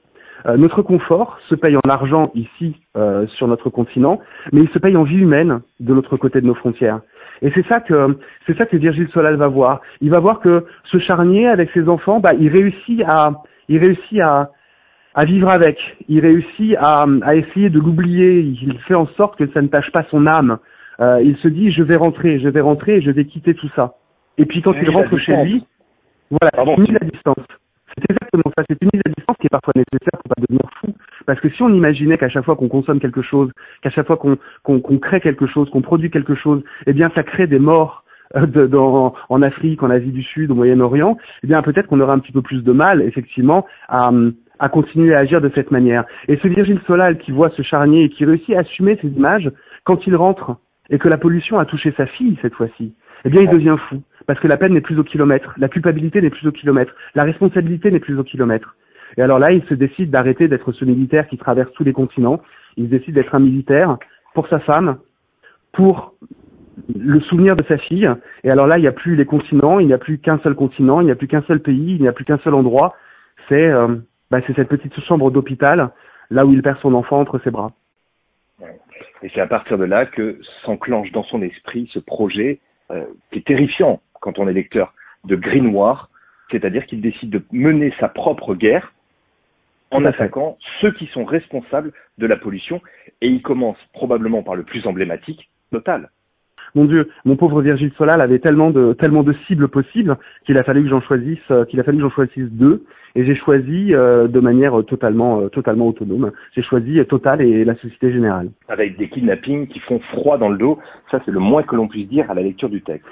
euh, 0.46 0.56
notre 0.56 0.82
confort 0.82 1.38
se 1.50 1.56
paye 1.56 1.76
en 1.76 1.90
argent 1.90 2.32
ici 2.34 2.78
euh, 2.96 3.28
sur 3.28 3.48
notre 3.48 3.70
continent, 3.70 4.22
mais 4.54 4.62
il 4.62 4.70
se 4.70 4.80
paye 4.80 4.96
en 4.96 5.04
vie 5.04 5.18
humaine 5.18 5.60
de 5.82 5.94
l'autre 5.94 6.16
côté 6.16 6.40
de 6.40 6.48
nos 6.48 6.56
frontières. 6.56 7.02
Et 7.42 7.52
c'est 7.56 7.66
ça 7.68 7.80
que 7.80 8.18
c'est 8.46 8.58
ça 8.58 8.66
que 8.66 8.78
Virgile 8.78 9.10
Solal 9.14 9.36
va 9.36 9.48
voir. 9.48 9.82
Il 10.02 10.10
va 10.10 10.20
voir 10.20 10.40
que 10.40 10.66
ce 10.92 11.00
charnier 11.00 11.48
avec 11.48 11.70
ses 11.72 11.88
enfants, 11.88 12.20
bah, 12.20 12.34
il 12.34 12.50
réussit 12.50 13.02
à 13.08 13.32
il 13.68 13.78
réussit 13.78 14.20
à 14.22 14.52
à 15.16 15.26
vivre 15.26 15.50
avec. 15.50 15.78
Il 16.08 16.20
réussit 16.20 16.76
à, 16.80 17.06
à 17.24 17.36
essayer 17.36 17.70
de 17.70 17.80
l'oublier. 17.80 18.40
Il 18.40 18.78
fait 18.88 18.96
en 18.96 19.08
sorte 19.18 19.38
que 19.38 19.48
ça 19.52 19.62
ne 19.62 19.68
tâche 19.68 19.92
pas 19.92 20.06
son 20.12 20.28
âme. 20.28 20.58
Euh, 21.00 21.22
il 21.24 21.38
se 21.38 21.48
dit 21.48 21.72
je 21.72 21.84
vais 21.84 21.96
rentrer, 21.96 22.40
je 22.40 22.50
vais 22.50 22.62
rentrer 22.62 22.98
et 22.98 23.02
je 23.02 23.12
vais 23.12 23.26
quitter 23.26 23.54
tout 23.54 23.70
ça. 23.76 23.96
Et 24.38 24.46
puis 24.46 24.62
quand 24.62 24.74
il 24.74 24.90
rentre 24.90 25.18
chez 25.18 25.36
lui, 25.44 25.66
voilà, 26.30 26.74
une 26.76 26.84
mise 26.84 26.98
à 27.02 27.06
distance. 27.06 27.46
C'est 28.02 28.12
exactement 28.12 28.52
ça, 28.58 28.64
c'est 28.70 28.82
une 28.82 28.90
mise 28.94 29.02
à 29.06 29.10
distance 29.10 29.38
qui 29.40 29.48
est 29.48 29.50
parfois 29.50 29.74
nécessaire 29.76 30.20
pour 30.24 30.36
pas 30.36 30.42
devenir 30.42 30.70
fou. 30.80 30.94
Parce 31.26 31.40
que 31.40 31.50
si 31.50 31.62
on 31.62 31.70
imaginait 31.70 32.18
qu'à 32.18 32.30
chaque 32.30 32.46
fois 32.46 32.56
qu'on 32.56 32.70
consomme 32.70 33.00
quelque 33.00 33.22
chose, 33.22 33.52
qu'à 33.82 33.90
chaque 33.90 34.08
fois 34.08 34.18
qu'on 34.18 35.00
crée 35.00 35.22
quelque 35.22 35.48
chose, 35.48 35.70
qu'on 35.70 35.82
produit 35.82 36.10
quelque 36.10 36.36
chose, 36.36 36.64
eh 36.88 36.94
bien 36.94 37.12
ça 37.16 37.24
crée 37.24 37.48
des 37.48 37.60
morts 37.60 38.04
euh, 38.36 39.10
en 39.30 39.42
Afrique, 39.42 39.82
en 39.84 39.90
Asie 39.90 40.12
du 40.12 40.24
Sud, 40.24 40.52
au 40.52 40.56
Moyen-Orient, 40.56 41.18
eh 41.44 41.48
bien 41.48 41.62
peut-être 41.62 41.88
qu'on 41.88 42.00
aurait 42.00 42.14
un 42.14 42.20
petit 42.20 42.32
peu 42.32 42.42
plus 42.42 42.64
de 42.64 42.72
mal, 42.72 43.02
effectivement, 43.02 43.66
à, 43.88 44.10
à 44.60 44.70
continuer 44.70 45.16
à 45.16 45.20
agir 45.20 45.42
de 45.42 45.52
cette 45.56 45.72
manière. 45.72 46.06
Et 46.28 46.38
ce 46.38 46.48
Virgile 46.48 46.80
Solal 46.86 47.18
qui 47.18 47.32
voit 47.32 47.50
ce 47.56 47.62
charnier 47.62 48.04
et 48.04 48.10
qui 48.10 48.26
réussit 48.26 48.56
à 48.56 48.60
assumer 48.60 48.98
ces 49.02 49.08
images 49.08 49.52
quand 49.84 50.06
il 50.06 50.16
rentre 50.16 50.58
et 50.90 51.00
que 51.00 51.08
la 51.08 51.18
pollution 51.18 51.60
a 51.60 51.66
touché 51.66 51.94
sa 51.98 52.06
fille 52.06 52.38
cette 52.42 52.54
fois-ci, 52.54 52.94
eh 53.26 53.30
bien 53.30 53.42
il 53.42 53.50
devient 53.50 53.76
fou 53.90 54.02
parce 54.26 54.40
que 54.40 54.48
la 54.48 54.58
peine 54.58 54.74
n'est 54.74 54.82
plus 54.82 55.00
au 55.00 55.04
kilomètre, 55.04 55.54
la 55.58 55.70
culpabilité 55.70 56.22
n'est 56.22 56.30
plus 56.30 56.48
au 56.48 56.52
kilomètre, 56.52 56.94
la 57.16 57.24
responsabilité 57.24 57.90
n'est 57.90 58.00
plus 58.00 58.18
au 58.18 58.24
kilomètre. 58.24 58.76
Et 59.18 59.22
alors 59.22 59.40
là, 59.40 59.52
il 59.52 59.64
se 59.64 59.74
décide 59.74 60.12
d'arrêter 60.12 60.48
d'être 60.48 60.72
ce 60.72 60.86
militaire 60.86 61.28
qui 61.28 61.38
traverse 61.38 61.72
tous 61.74 61.84
les 61.84 61.94
continents. 61.94 62.40
Il 62.78 62.86
se 62.86 62.90
décide 62.92 63.16
d'être 63.16 63.34
un 63.34 63.40
militaire 63.40 63.98
pour 64.34 64.48
sa 64.48 64.60
femme, 64.60 64.98
pour 65.74 66.14
le 66.96 67.20
souvenir 67.22 67.56
de 67.56 67.64
sa 67.64 67.78
fille. 67.78 68.10
Et 68.44 68.52
alors 68.52 68.68
là, 68.68 68.78
il 68.78 68.82
n'y 68.82 68.88
a 68.88 68.92
plus 68.92 69.16
les 69.16 69.26
continents, 69.26 69.80
il 69.80 69.88
n'y 69.88 69.94
a 69.94 69.98
plus 69.98 70.20
qu'un 70.20 70.40
seul 70.40 70.56
continent, 70.56 71.02
il 71.02 71.06
n'y 71.06 71.12
a 71.12 71.16
plus 71.16 71.28
qu'un 71.28 71.42
seul 71.44 71.60
pays, 71.60 71.96
il 71.96 72.02
n'y 72.02 72.08
a 72.08 72.14
plus 72.14 72.26
qu'un 72.26 72.38
seul 72.40 72.54
endroit. 72.54 72.96
C'est 73.48 73.68
euh, 73.68 73.96
bah, 74.32 74.40
cette 74.46 74.70
petite 74.70 74.98
chambre 75.02 75.32
d'hôpital, 75.32 75.90
là 76.30 76.46
où 76.46 76.54
il 76.54 76.62
perd 76.62 76.78
son 76.82 76.94
enfant 76.94 77.20
entre 77.20 77.40
ses 77.40 77.52
bras. 77.52 77.72
Et 79.24 79.30
c'est 79.34 79.42
à 79.42 79.48
partir 79.48 79.78
de 79.78 79.86
là 79.86 80.06
que 80.06 80.40
s'enclenche 80.64 81.12
dans 81.12 81.24
son 81.24 81.42
esprit 81.42 81.90
ce 81.94 82.00
projet 82.00 82.60
euh, 82.92 83.06
qui 83.32 83.40
est 83.40 83.48
terrifiant 83.48 84.02
quand 84.22 84.40
on 84.40 84.48
est 84.48 84.54
lecteur 84.54 84.94
de 85.26 85.36
Green 85.36 85.68
War, 85.68 86.10
c'est-à-dire 86.52 86.86
qu'il 86.86 87.02
décide 87.02 87.30
de 87.30 87.44
mener 87.52 87.94
sa 88.00 88.10
propre 88.10 88.56
guerre 88.56 88.94
en 89.92 90.06
attaquant 90.06 90.58
ceux 90.82 90.92
qui 90.94 91.08
sont 91.08 91.26
responsables 91.26 91.94
de 92.18 92.28
la 92.28 92.38
pollution. 92.38 92.82
Et 93.22 93.28
il 93.28 93.42
commence 93.42 93.78
probablement 93.94 94.44
par 94.44 94.56
le 94.56 94.64
plus 94.64 94.86
emblématique, 94.88 95.50
Total. 95.72 96.10
Mon 96.76 96.86
Dieu, 96.86 97.10
mon 97.26 97.36
pauvre 97.36 97.62
Virgile 97.62 97.92
Solal 97.98 98.22
avait 98.22 98.40
tellement 98.40 98.70
de 98.72 98.94
tellement 98.94 99.24
de 99.24 99.34
cibles 99.48 99.68
possibles 99.68 100.18
qu'il 100.46 100.58
a 100.58 100.64
fallu 100.64 100.84
que 100.84 100.90
j'en 100.90 101.02
choisisse 101.02 101.40
euh, 101.52 101.66
qu'il 101.66 101.80
a 101.80 101.84
fallu 101.84 101.98
que 101.98 102.04
j'en 102.04 102.10
choisisse 102.10 102.50
deux 102.52 102.84
et 103.16 103.26
j'ai 103.26 103.36
choisi 103.36 103.94
euh, 103.94 104.28
de 104.28 104.40
manière 104.40 104.84
totalement 104.86 105.42
euh, 105.42 105.50
totalement 105.50 105.88
autonome. 105.88 106.32
J'ai 106.56 106.62
choisi 106.62 107.00
Total 107.06 107.42
et 107.42 107.66
la 107.66 107.76
Société 107.76 108.12
Générale. 108.12 108.50
Avec 108.68 108.98
des 108.98 109.10
kidnappings 109.10 109.68
qui 109.68 109.80
font 109.80 110.00
froid 110.12 110.38
dans 110.38 110.50
le 110.50 110.58
dos, 110.58 110.80
ça 111.12 111.20
c'est 111.26 111.32
le 111.32 111.40
moins 111.40 111.64
que 111.64 111.76
l'on 111.76 111.88
puisse 111.88 112.08
dire 112.08 112.30
à 112.30 112.34
la 112.34 112.42
lecture 112.42 112.70
du 112.70 112.82
texte. 112.82 113.08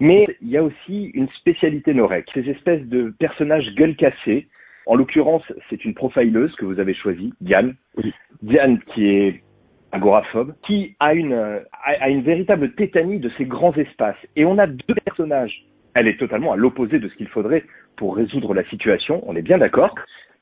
Mais 0.00 0.26
il 0.40 0.48
y 0.48 0.56
a 0.56 0.62
aussi 0.62 1.10
une 1.14 1.28
spécialité 1.28 1.94
Norek, 1.94 2.26
ces 2.34 2.48
espèces 2.48 2.84
de 2.88 3.12
personnages 3.18 3.74
gueule 3.74 3.96
cassée. 3.96 4.48
En 4.86 4.96
l'occurrence, 4.96 5.44
c'est 5.70 5.84
une 5.84 5.94
profileuse 5.94 6.52
que 6.56 6.64
vous 6.64 6.80
avez 6.80 6.94
choisie, 6.94 7.32
Diane. 7.40 7.74
Diane 8.42 8.80
qui 8.92 9.06
est 9.06 9.42
agoraphobe, 9.92 10.54
qui 10.66 10.96
a 11.00 11.14
une, 11.14 11.60
a, 11.84 12.08
une 12.08 12.22
véritable 12.22 12.72
tétanie 12.72 13.18
de 13.18 13.30
ces 13.36 13.44
grands 13.44 13.74
espaces. 13.74 14.16
Et 14.36 14.44
on 14.44 14.58
a 14.58 14.66
deux 14.66 14.94
personnages. 15.04 15.64
Elle 15.94 16.08
est 16.08 16.18
totalement 16.18 16.52
à 16.52 16.56
l'opposé 16.56 16.98
de 16.98 17.08
ce 17.08 17.14
qu'il 17.14 17.28
faudrait 17.28 17.64
pour 17.96 18.16
résoudre 18.16 18.54
la 18.54 18.64
situation, 18.64 19.22
on 19.26 19.36
est 19.36 19.42
bien 19.42 19.58
d'accord, 19.58 19.94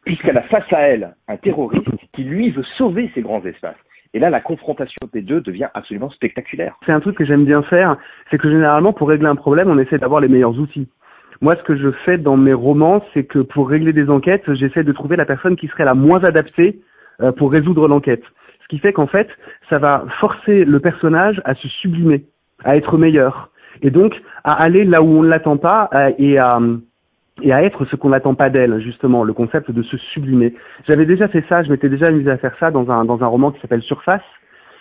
puisqu'elle 0.04 0.38
a 0.38 0.42
face 0.42 0.72
à 0.72 0.82
elle 0.82 1.14
un 1.28 1.36
terroriste 1.36 1.88
qui, 2.14 2.22
lui, 2.22 2.50
veut 2.50 2.64
sauver 2.78 3.10
ces 3.14 3.22
grands 3.22 3.44
espaces. 3.44 3.76
Et 4.14 4.18
là, 4.18 4.30
la 4.30 4.40
confrontation 4.40 5.08
des 5.12 5.22
deux 5.22 5.40
devient 5.40 5.68
absolument 5.74 6.10
spectaculaire. 6.10 6.76
C'est 6.86 6.92
un 6.92 7.00
truc 7.00 7.16
que 7.16 7.24
j'aime 7.24 7.44
bien 7.44 7.62
faire, 7.62 7.96
c'est 8.30 8.38
que 8.38 8.50
généralement, 8.50 8.92
pour 8.92 9.08
régler 9.08 9.28
un 9.28 9.36
problème, 9.36 9.68
on 9.70 9.78
essaie 9.78 9.98
d'avoir 9.98 10.20
les 10.20 10.28
meilleurs 10.28 10.58
outils. 10.58 10.88
Moi, 11.40 11.56
ce 11.56 11.62
que 11.62 11.76
je 11.76 11.90
fais 12.04 12.18
dans 12.18 12.36
mes 12.36 12.52
romans, 12.52 13.04
c'est 13.14 13.24
que 13.24 13.38
pour 13.38 13.68
régler 13.68 13.92
des 13.92 14.10
enquêtes, 14.10 14.52
j'essaie 14.54 14.84
de 14.84 14.92
trouver 14.92 15.16
la 15.16 15.24
personne 15.24 15.56
qui 15.56 15.68
serait 15.68 15.84
la 15.84 15.94
moins 15.94 16.22
adaptée 16.24 16.80
euh, 17.20 17.32
pour 17.32 17.52
résoudre 17.52 17.88
l'enquête 17.88 18.22
qui 18.70 18.78
fait 18.78 18.92
qu'en 18.92 19.08
fait, 19.08 19.28
ça 19.70 19.78
va 19.78 20.04
forcer 20.20 20.64
le 20.64 20.78
personnage 20.78 21.42
à 21.44 21.54
se 21.54 21.68
sublimer, 21.68 22.24
à 22.64 22.76
être 22.76 22.96
meilleur, 22.96 23.50
et 23.82 23.90
donc 23.90 24.14
à 24.44 24.52
aller 24.62 24.84
là 24.84 25.02
où 25.02 25.08
on 25.08 25.22
ne 25.22 25.28
l'attend 25.28 25.56
pas 25.58 25.90
et 26.18 26.38
à 26.38 26.58
et 27.42 27.52
à 27.52 27.62
être 27.62 27.86
ce 27.86 27.96
qu'on 27.96 28.10
n'attend 28.10 28.34
pas 28.34 28.50
d'elle, 28.50 28.80
justement, 28.80 29.24
le 29.24 29.32
concept 29.32 29.70
de 29.70 29.82
se 29.82 29.96
sublimer. 29.96 30.54
J'avais 30.86 31.06
déjà 31.06 31.26
fait 31.26 31.42
ça, 31.48 31.62
je 31.62 31.70
m'étais 31.70 31.88
déjà 31.88 32.08
amusé 32.08 32.30
à 32.30 32.36
faire 32.36 32.54
ça 32.60 32.70
dans 32.70 32.90
un 32.90 33.04
dans 33.04 33.22
un 33.22 33.26
roman 33.26 33.50
qui 33.50 33.60
s'appelle 33.60 33.82
Surface, 33.82 34.22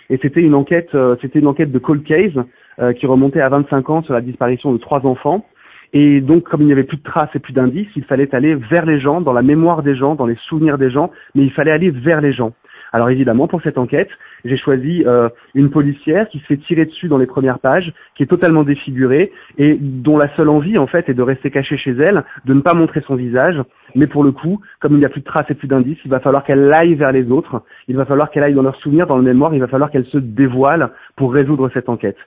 et 0.09 0.19
c'était 0.21 0.41
une 0.41 0.55
enquête, 0.55 0.93
euh, 0.93 1.15
c'était 1.21 1.39
une 1.39 1.47
enquête 1.47 1.71
de 1.71 1.79
cold 1.79 2.03
case 2.03 2.43
euh, 2.79 2.93
qui 2.93 3.07
remontait 3.07 3.41
à 3.41 3.49
25 3.49 3.89
ans 3.89 4.03
sur 4.03 4.13
la 4.13 4.21
disparition 4.21 4.71
de 4.71 4.77
trois 4.77 5.05
enfants. 5.05 5.45
Et 5.93 6.21
donc, 6.21 6.43
comme 6.43 6.61
il 6.61 6.67
n'y 6.67 6.71
avait 6.71 6.83
plus 6.83 6.97
de 6.97 7.03
traces 7.03 7.33
et 7.33 7.39
plus 7.39 7.53
d'indices, 7.53 7.87
il 7.95 8.03
fallait 8.03 8.33
aller 8.35 8.53
vers 8.53 8.85
les 8.85 8.99
gens, 8.99 9.21
dans 9.21 9.33
la 9.33 9.41
mémoire 9.41 9.81
des 9.81 9.95
gens, 9.95 10.13
dans 10.13 10.27
les 10.27 10.37
souvenirs 10.47 10.77
des 10.77 10.91
gens, 10.91 11.11
mais 11.33 11.43
il 11.43 11.51
fallait 11.51 11.71
aller 11.71 11.89
vers 11.89 12.21
les 12.21 12.33
gens. 12.33 12.53
Alors 12.91 13.09
évidemment, 13.09 13.47
pour 13.47 13.61
cette 13.61 13.77
enquête, 13.77 14.09
j'ai 14.45 14.57
choisi 14.57 15.03
euh, 15.05 15.29
une 15.53 15.69
policière 15.69 16.27
qui 16.29 16.39
se 16.39 16.45
fait 16.45 16.57
tirer 16.57 16.85
dessus 16.85 17.07
dans 17.07 17.17
les 17.17 17.25
premières 17.25 17.59
pages, 17.59 17.93
qui 18.15 18.23
est 18.23 18.27
totalement 18.27 18.63
défigurée 18.63 19.31
et 19.57 19.77
dont 19.79 20.17
la 20.17 20.33
seule 20.35 20.49
envie 20.49 20.77
en 20.77 20.87
fait 20.87 21.09
est 21.09 21.13
de 21.13 21.21
rester 21.21 21.51
cachée 21.51 21.77
chez 21.77 21.91
elle, 21.91 22.23
de 22.45 22.53
ne 22.53 22.61
pas 22.61 22.73
montrer 22.73 23.01
son 23.05 23.15
visage. 23.15 23.61
Mais 23.95 24.07
pour 24.07 24.23
le 24.23 24.31
coup, 24.31 24.61
comme 24.79 24.93
il 24.93 24.99
n'y 24.99 25.05
a 25.05 25.09
plus 25.09 25.21
de 25.21 25.25
traces 25.25 25.49
et 25.49 25.55
plus 25.55 25.67
d'indices, 25.67 25.99
il 26.05 26.11
va 26.11 26.19
falloir 26.19 26.43
qu'elle 26.43 26.71
aille 26.73 26.95
vers 26.95 27.11
les 27.11 27.29
autres. 27.31 27.63
Il 27.87 27.95
va 27.95 28.05
falloir 28.05 28.31
qu'elle 28.31 28.43
aille 28.43 28.53
dans 28.53 28.63
leurs 28.63 28.75
souvenirs, 28.77 29.07
dans 29.07 29.17
le 29.17 29.23
mémoire. 29.23 29.53
Il 29.53 29.59
va 29.59 29.67
falloir 29.67 29.91
qu'elle 29.91 30.05
se 30.05 30.17
dévoile 30.17 30.91
pour 31.15 31.33
résoudre 31.33 31.69
cette 31.73 31.89
enquête. 31.89 32.17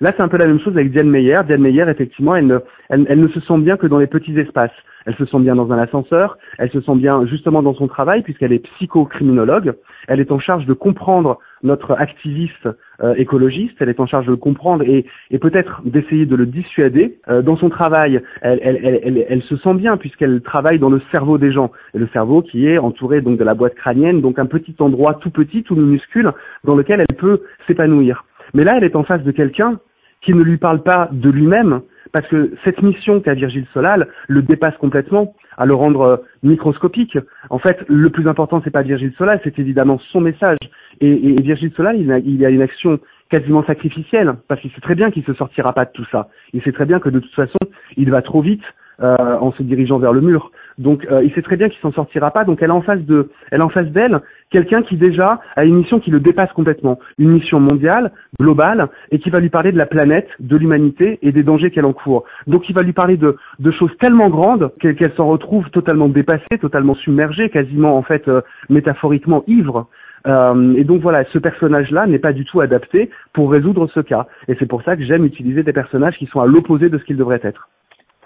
Là, 0.00 0.12
c'est 0.16 0.22
un 0.22 0.28
peu 0.28 0.36
la 0.36 0.46
même 0.46 0.60
chose 0.60 0.76
avec 0.76 0.90
Diane 0.90 1.08
Meyer. 1.08 1.40
Diane 1.46 1.60
Meyer, 1.60 1.84
effectivement, 1.88 2.34
elle 2.34 2.46
ne, 2.46 2.58
elle, 2.88 3.06
elle 3.08 3.20
ne 3.20 3.28
se 3.28 3.40
sent 3.40 3.58
bien 3.58 3.76
que 3.76 3.86
dans 3.86 3.98
les 3.98 4.08
petits 4.08 4.36
espaces. 4.38 4.72
Elle 5.06 5.14
se 5.16 5.24
sent 5.24 5.38
bien 5.40 5.54
dans 5.54 5.70
un 5.72 5.78
ascenseur, 5.78 6.38
elle 6.58 6.70
se 6.70 6.80
sent 6.80 6.96
bien 6.96 7.26
justement 7.26 7.62
dans 7.62 7.74
son 7.74 7.88
travail 7.88 8.22
puisqu'elle 8.22 8.52
est 8.52 8.66
psychocriminologue. 8.74 9.74
Elle 10.08 10.20
est 10.20 10.32
en 10.32 10.38
charge 10.38 10.66
de 10.66 10.72
comprendre 10.72 11.38
notre 11.62 11.92
activiste 11.92 12.68
euh, 13.02 13.14
écologiste, 13.14 13.76
elle 13.80 13.88
est 13.88 14.00
en 14.00 14.06
charge 14.06 14.26
de 14.26 14.32
le 14.32 14.36
comprendre 14.36 14.84
et, 14.84 15.06
peut-être 15.38 15.82
d'essayer 15.84 16.26
de 16.26 16.36
le 16.36 16.46
dissuader. 16.46 17.18
Euh, 17.28 17.42
dans 17.42 17.56
son 17.56 17.68
travail, 17.68 18.20
elle, 18.42 19.26
elle, 19.28 19.42
se 19.42 19.56
sent 19.56 19.74
bien 19.74 19.96
puisqu'elle 19.96 20.40
travaille 20.40 20.78
dans 20.78 20.90
le 20.90 21.00
cerveau 21.10 21.38
des 21.38 21.52
gens. 21.52 21.72
Et 21.94 21.98
le 21.98 22.08
cerveau 22.08 22.42
qui 22.42 22.66
est 22.66 22.78
entouré 22.78 23.20
donc 23.20 23.38
de 23.38 23.44
la 23.44 23.54
boîte 23.54 23.74
crânienne, 23.74 24.20
donc 24.20 24.38
un 24.38 24.46
petit 24.46 24.74
endroit 24.78 25.14
tout 25.14 25.30
petit, 25.30 25.62
tout 25.62 25.76
minuscule, 25.76 26.32
dans 26.64 26.74
lequel 26.74 27.00
elle 27.00 27.16
peut 27.16 27.42
s'épanouir. 27.66 28.24
Mais 28.54 28.64
là, 28.64 28.74
elle 28.76 28.84
est 28.84 28.96
en 28.96 29.04
face 29.04 29.22
de 29.22 29.30
quelqu'un 29.30 29.78
qui 30.20 30.34
ne 30.34 30.42
lui 30.42 30.56
parle 30.56 30.82
pas 30.82 31.08
de 31.10 31.30
lui-même, 31.30 31.82
parce 32.12 32.26
que 32.28 32.52
cette 32.64 32.82
mission 32.82 33.20
qu'a 33.20 33.34
Virgile 33.34 33.66
Solal 33.72 34.08
le 34.28 34.42
dépasse 34.42 34.76
complètement 34.76 35.34
à 35.56 35.66
le 35.66 35.74
rendre 35.74 36.00
euh, 36.02 36.16
microscopique. 36.42 37.18
En 37.50 37.58
fait, 37.58 37.78
le 37.88 38.10
plus 38.10 38.28
important, 38.28 38.60
c'est 38.62 38.70
pas 38.70 38.82
Virgile 38.82 39.12
Solal, 39.18 39.40
c'est 39.44 39.58
évidemment 39.58 39.98
son 40.10 40.20
message. 40.20 40.58
Et, 41.00 41.40
Virgile 41.40 41.72
Solal, 41.76 41.98
il 41.98 42.12
a, 42.12 42.46
a 42.46 42.50
une 42.50 42.62
action 42.62 43.00
quasiment 43.30 43.64
sacrificielle, 43.64 44.34
parce 44.46 44.60
qu'il 44.60 44.70
sait 44.72 44.80
très 44.80 44.94
bien 44.94 45.10
qu'il 45.10 45.24
se 45.24 45.32
sortira 45.34 45.72
pas 45.72 45.86
de 45.86 45.90
tout 45.92 46.04
ça. 46.12 46.28
Il 46.52 46.62
sait 46.62 46.72
très 46.72 46.84
bien 46.84 47.00
que 47.00 47.08
de 47.08 47.18
toute 47.18 47.34
façon, 47.34 47.58
il 47.96 48.10
va 48.10 48.20
trop 48.20 48.42
vite 48.42 48.62
euh, 49.00 49.16
en 49.40 49.52
se 49.52 49.62
dirigeant 49.62 49.98
vers 49.98 50.12
le 50.12 50.20
mur. 50.20 50.52
Donc 50.82 51.06
euh, 51.10 51.22
il 51.24 51.32
sait 51.32 51.42
très 51.42 51.56
bien 51.56 51.68
qu'il 51.68 51.80
s'en 51.80 51.92
sortira 51.92 52.30
pas. 52.30 52.44
Donc 52.44 52.62
elle 52.62 52.70
a 52.70 52.74
en 52.74 52.82
face 52.82 53.00
d'elle 53.06 54.20
quelqu'un 54.50 54.82
qui 54.82 54.96
déjà 54.96 55.40
a 55.56 55.64
une 55.64 55.76
mission 55.76 56.00
qui 56.00 56.10
le 56.10 56.20
dépasse 56.20 56.52
complètement, 56.52 56.98
une 57.18 57.30
mission 57.30 57.58
mondiale, 57.58 58.12
globale, 58.38 58.88
et 59.10 59.18
qui 59.18 59.30
va 59.30 59.40
lui 59.40 59.48
parler 59.48 59.72
de 59.72 59.78
la 59.78 59.86
planète, 59.86 60.28
de 60.40 60.56
l'humanité 60.56 61.18
et 61.22 61.32
des 61.32 61.42
dangers 61.42 61.70
qu'elle 61.70 61.86
encourt. 61.86 62.24
Donc 62.46 62.68
il 62.68 62.74
va 62.74 62.82
lui 62.82 62.92
parler 62.92 63.16
de, 63.16 63.36
de 63.58 63.70
choses 63.70 63.96
tellement 63.98 64.28
grandes 64.28 64.70
qu'elle 64.80 65.12
s'en 65.16 65.28
retrouve 65.28 65.70
totalement 65.70 66.08
dépassée, 66.08 66.58
totalement 66.60 66.94
submergée, 66.94 67.48
quasiment 67.48 67.96
en 67.96 68.02
fait 68.02 68.28
euh, 68.28 68.42
métaphoriquement 68.68 69.44
ivre. 69.46 69.86
Euh, 70.26 70.74
et 70.76 70.84
donc 70.84 71.00
voilà, 71.02 71.24
ce 71.32 71.38
personnage-là 71.38 72.06
n'est 72.06 72.18
pas 72.18 72.32
du 72.32 72.44
tout 72.44 72.60
adapté 72.60 73.10
pour 73.32 73.50
résoudre 73.50 73.88
ce 73.94 74.00
cas. 74.00 74.26
Et 74.48 74.56
c'est 74.58 74.66
pour 74.66 74.82
ça 74.82 74.96
que 74.96 75.04
j'aime 75.04 75.24
utiliser 75.24 75.62
des 75.62 75.72
personnages 75.72 76.16
qui 76.16 76.26
sont 76.26 76.40
à 76.40 76.46
l'opposé 76.46 76.88
de 76.88 76.98
ce 76.98 77.04
qu'ils 77.04 77.16
devraient 77.16 77.40
être. 77.42 77.68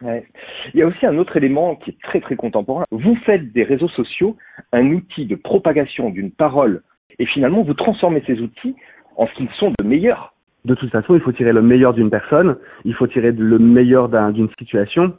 Ouais. 0.02 0.26
Il 0.74 0.80
y 0.80 0.82
a 0.82 0.86
aussi 0.86 1.06
un 1.06 1.16
autre 1.16 1.36
élément 1.36 1.76
qui 1.76 1.90
est 1.90 2.00
très 2.02 2.20
très 2.20 2.36
contemporain. 2.36 2.84
Vous 2.90 3.16
faites 3.24 3.52
des 3.52 3.64
réseaux 3.64 3.88
sociaux 3.88 4.36
un 4.72 4.86
outil 4.92 5.24
de 5.24 5.36
propagation 5.36 6.10
d'une 6.10 6.30
parole 6.30 6.82
et 7.18 7.26
finalement 7.26 7.62
vous 7.62 7.74
transformez 7.74 8.22
ces 8.26 8.40
outils 8.40 8.76
en 9.16 9.26
ce 9.26 9.32
qu'ils 9.34 9.48
sont 9.58 9.72
de 9.78 9.84
meilleurs. 9.84 10.34
De 10.66 10.74
toute 10.74 10.90
façon, 10.90 11.14
il 11.14 11.20
faut 11.20 11.32
tirer 11.32 11.52
le 11.52 11.62
meilleur 11.62 11.94
d'une 11.94 12.10
personne, 12.10 12.56
il 12.84 12.94
faut 12.94 13.06
tirer 13.06 13.32
le 13.32 13.58
meilleur 13.58 14.08
d'une 14.32 14.48
situation. 14.58 15.14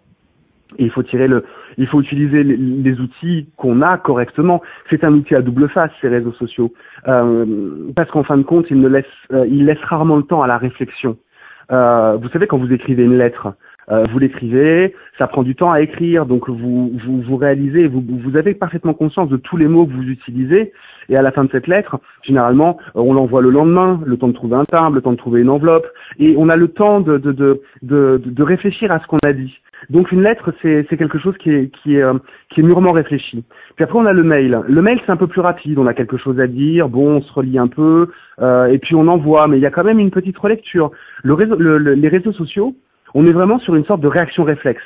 Il 0.78 0.92
faut 0.92 1.02
tirer 1.02 1.30
le, 1.30 1.46
il 1.78 1.88
faut 1.88 2.02
utiliser 2.02 2.44
les, 2.44 3.00
outils 3.00 3.48
qu'on 3.56 3.82
a 3.82 3.98
correctement. 3.98 4.62
C'est 4.90 5.06
un 5.06 5.14
outil 5.14 5.34
à 5.34 5.42
double 5.42 5.70
face 5.70 5.92
ces 6.02 6.10
réseaux 6.10 6.34
sociaux, 6.34 6.74
euh, 7.08 7.90
parce 7.96 8.12
qu'en 8.12 8.24
fin 8.24 8.38
de 8.38 8.44
compte, 8.44 8.66
ils 8.70 8.80
ne 8.82 8.90
laissent, 8.90 9.06
euh, 9.32 9.48
ils 9.48 9.66
laissent 9.66 9.84
rarement 9.84 10.18
le 10.18 10.24
temps 10.24 10.42
à 10.42 10.48
la 10.48 10.58
réflexion. 10.58 11.18
Euh, 11.72 12.18
vous 12.22 12.28
savez 12.30 12.48
quand 12.48 12.58
vous 12.58 12.74
écrivez 12.74 13.04
une 13.04 13.18
lettre, 13.18 13.54
euh, 13.92 14.06
vous 14.12 14.20
l'écrivez, 14.20 14.94
ça 15.18 15.28
prend 15.28 15.44
du 15.44 15.56
temps 15.56 15.72
à 15.72 15.82
écrire, 15.82 16.26
donc 16.26 16.50
vous 16.50 16.92
vous, 17.06 17.22
vous 17.22 17.38
réalisez, 17.38 17.88
vous, 17.88 18.04
vous 18.08 18.38
avez 18.38 18.54
parfaitement 18.54 18.94
conscience 18.94 19.30
de 19.30 19.38
tous 19.38 19.58
les 19.58 19.68
mots 19.68 19.86
que 19.86 19.94
vous 19.94 20.10
utilisez, 20.10 20.74
et 21.10 21.16
à 21.16 21.22
la 21.22 21.32
fin 21.32 21.46
de 21.46 21.52
cette 21.52 21.68
lettre, 21.68 22.00
généralement, 22.24 22.78
on 22.96 23.14
l'envoie 23.14 23.42
le 23.42 23.50
lendemain, 23.50 24.02
le 24.06 24.18
temps 24.18 24.28
de 24.28 24.34
trouver 24.34 24.58
un 24.58 24.66
timbre, 24.66 24.96
le 24.96 25.02
temps 25.02 25.14
de 25.14 25.18
trouver 25.18 25.42
une 25.42 25.50
enveloppe, 25.50 25.88
et 26.20 26.36
on 26.38 26.50
a 26.50 26.58
le 26.58 26.68
temps 26.68 27.00
de, 27.00 27.18
de, 27.18 27.32
de, 27.32 27.62
de, 27.82 28.22
de 28.26 28.44
réfléchir 28.44 28.92
à 28.92 29.00
ce 29.00 29.08
qu'on 29.08 29.18
a 29.26 29.34
dit. 29.34 29.54
Donc 29.92 30.12
une 30.12 30.24
lettre, 30.24 30.54
c'est 30.62 30.98
quelque 30.98 31.20
chose 31.20 31.38
qui 31.38 31.52
est, 31.52 31.70
qui, 31.70 31.96
est, 31.96 32.02
euh, 32.02 32.16
qui 32.50 32.62
est 32.62 32.64
mûrement 32.64 32.92
réfléchi. 32.92 33.44
Puis 33.76 33.84
après, 33.84 34.00
on 34.00 34.06
a 34.08 34.14
le 34.14 34.24
mail. 34.24 34.60
Le 34.68 34.82
mail, 34.82 35.00
c'est 35.06 35.12
un 35.12 35.18
peu 35.18 35.28
plus 35.28 35.40
rapide. 35.40 35.78
On 35.78 35.86
a 35.86 35.94
quelque 35.94 36.18
chose 36.18 36.40
à 36.40 36.48
dire, 36.48 36.90
bon, 36.90 37.18
on 37.18 37.22
se 37.22 37.32
relie 37.32 37.60
un 37.60 37.68
peu, 37.68 38.10
euh, 38.42 38.66
et 38.66 38.80
puis 38.80 38.96
on 38.96 39.08
envoie, 39.08 39.48
mais 39.48 39.58
il 39.58 39.62
y 39.62 39.68
a 39.68 39.72
quand 39.72 39.84
même 39.84 40.00
une 40.00 40.10
petite 40.12 40.38
relecture. 40.38 40.92
Le 41.24 41.34
réseau, 41.36 41.56
le, 41.56 41.78
les 41.78 42.08
réseaux 42.08 42.34
sociaux, 42.34 42.76
on 43.14 43.26
est 43.26 43.32
vraiment 43.32 43.60
sur 43.60 43.76
une 43.76 43.86
sorte 43.86 44.02
de 44.02 44.08
réaction 44.08 44.44
réflexe. 44.44 44.84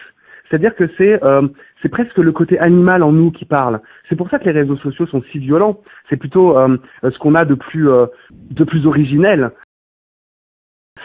C'est-à-dire 0.49 0.75
que 0.75 0.89
c'est 0.97 1.23
euh, 1.23 1.47
c'est 1.81 1.89
presque 1.89 2.17
le 2.17 2.31
côté 2.31 2.59
animal 2.59 3.03
en 3.03 3.11
nous 3.11 3.31
qui 3.31 3.45
parle. 3.45 3.79
C'est 4.09 4.15
pour 4.15 4.29
ça 4.29 4.37
que 4.37 4.45
les 4.45 4.51
réseaux 4.51 4.77
sociaux 4.77 5.07
sont 5.07 5.23
si 5.31 5.39
violents. 5.39 5.79
C'est 6.09 6.17
plutôt 6.17 6.57
euh, 6.57 6.77
ce 7.03 7.17
qu'on 7.19 7.35
a 7.35 7.45
de 7.45 7.55
plus 7.55 7.89
euh, 7.89 8.07
de 8.31 8.63
plus 8.63 8.85
originel. 8.85 9.51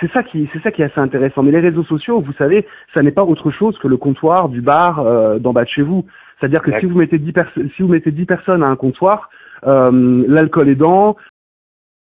C'est 0.01 0.11
ça 0.13 0.23
qui 0.23 0.49
c'est 0.53 0.63
ça 0.63 0.73
qui 0.73 0.83
est 0.83 0.87
assez 0.87 1.01
intéressant. 1.01 1.43
Mais 1.43 1.53
les 1.53 1.61
réseaux 1.61 1.85
sociaux, 1.85 2.21
vous 2.21 2.33
savez, 2.35 2.67
ça 2.93 3.03
n'est 3.03 3.13
pas 3.13 3.25
autre 3.25 3.51
chose 3.51 3.79
que 3.79 3.89
le 3.89 3.97
comptoir 3.97 4.49
du 4.49 4.61
bar 4.61 5.01
euh, 5.01 5.39
d'en 5.39 5.53
bas 5.53 5.65
de 5.65 5.69
chez 5.69 5.83
vous. 5.83 6.05
C'est-à-dire 6.39 6.63
que 6.63 6.79
si 6.81 6.87
vous 6.87 6.99
mettez 6.99 7.19
10 7.19 7.33
si 7.77 7.83
vous 7.83 7.89
mettez 7.89 8.11
10 8.11 8.27
personnes 8.27 8.63
à 8.63 8.67
un 8.67 8.77
comptoir, 8.77 9.31
euh, 9.67 10.25
l'alcool 10.29 10.69
aidant, 10.69 11.17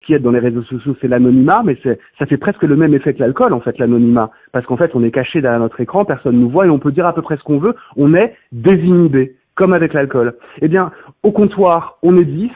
qui 0.05 0.13
est 0.13 0.19
dans 0.19 0.31
les 0.31 0.39
réseaux 0.39 0.63
sociaux, 0.63 0.95
c'est 1.01 1.07
l'anonymat, 1.07 1.61
mais 1.63 1.77
ça 2.19 2.25
fait 2.25 2.37
presque 2.37 2.63
le 2.63 2.75
même 2.75 2.93
effet 2.93 3.13
que 3.13 3.19
l'alcool, 3.19 3.53
en 3.53 3.61
fait, 3.61 3.77
l'anonymat. 3.77 4.31
Parce 4.51 4.65
qu'en 4.65 4.77
fait, 4.77 4.91
on 4.95 5.03
est 5.03 5.11
caché 5.11 5.41
derrière 5.41 5.59
notre 5.59 5.79
écran, 5.79 6.05
personne 6.05 6.39
nous 6.39 6.49
voit 6.49 6.65
et 6.65 6.69
on 6.69 6.79
peut 6.79 6.91
dire 6.91 7.05
à 7.05 7.13
peu 7.13 7.21
près 7.21 7.37
ce 7.37 7.43
qu'on 7.43 7.59
veut, 7.59 7.75
on 7.95 8.13
est 8.13 8.35
désinhibé, 8.51 9.35
comme 9.55 9.73
avec 9.73 9.93
l'alcool. 9.93 10.35
Eh 10.61 10.67
bien, 10.67 10.91
au 11.23 11.31
comptoir, 11.31 11.97
on 12.03 12.17
est 12.17 12.25
10, 12.25 12.49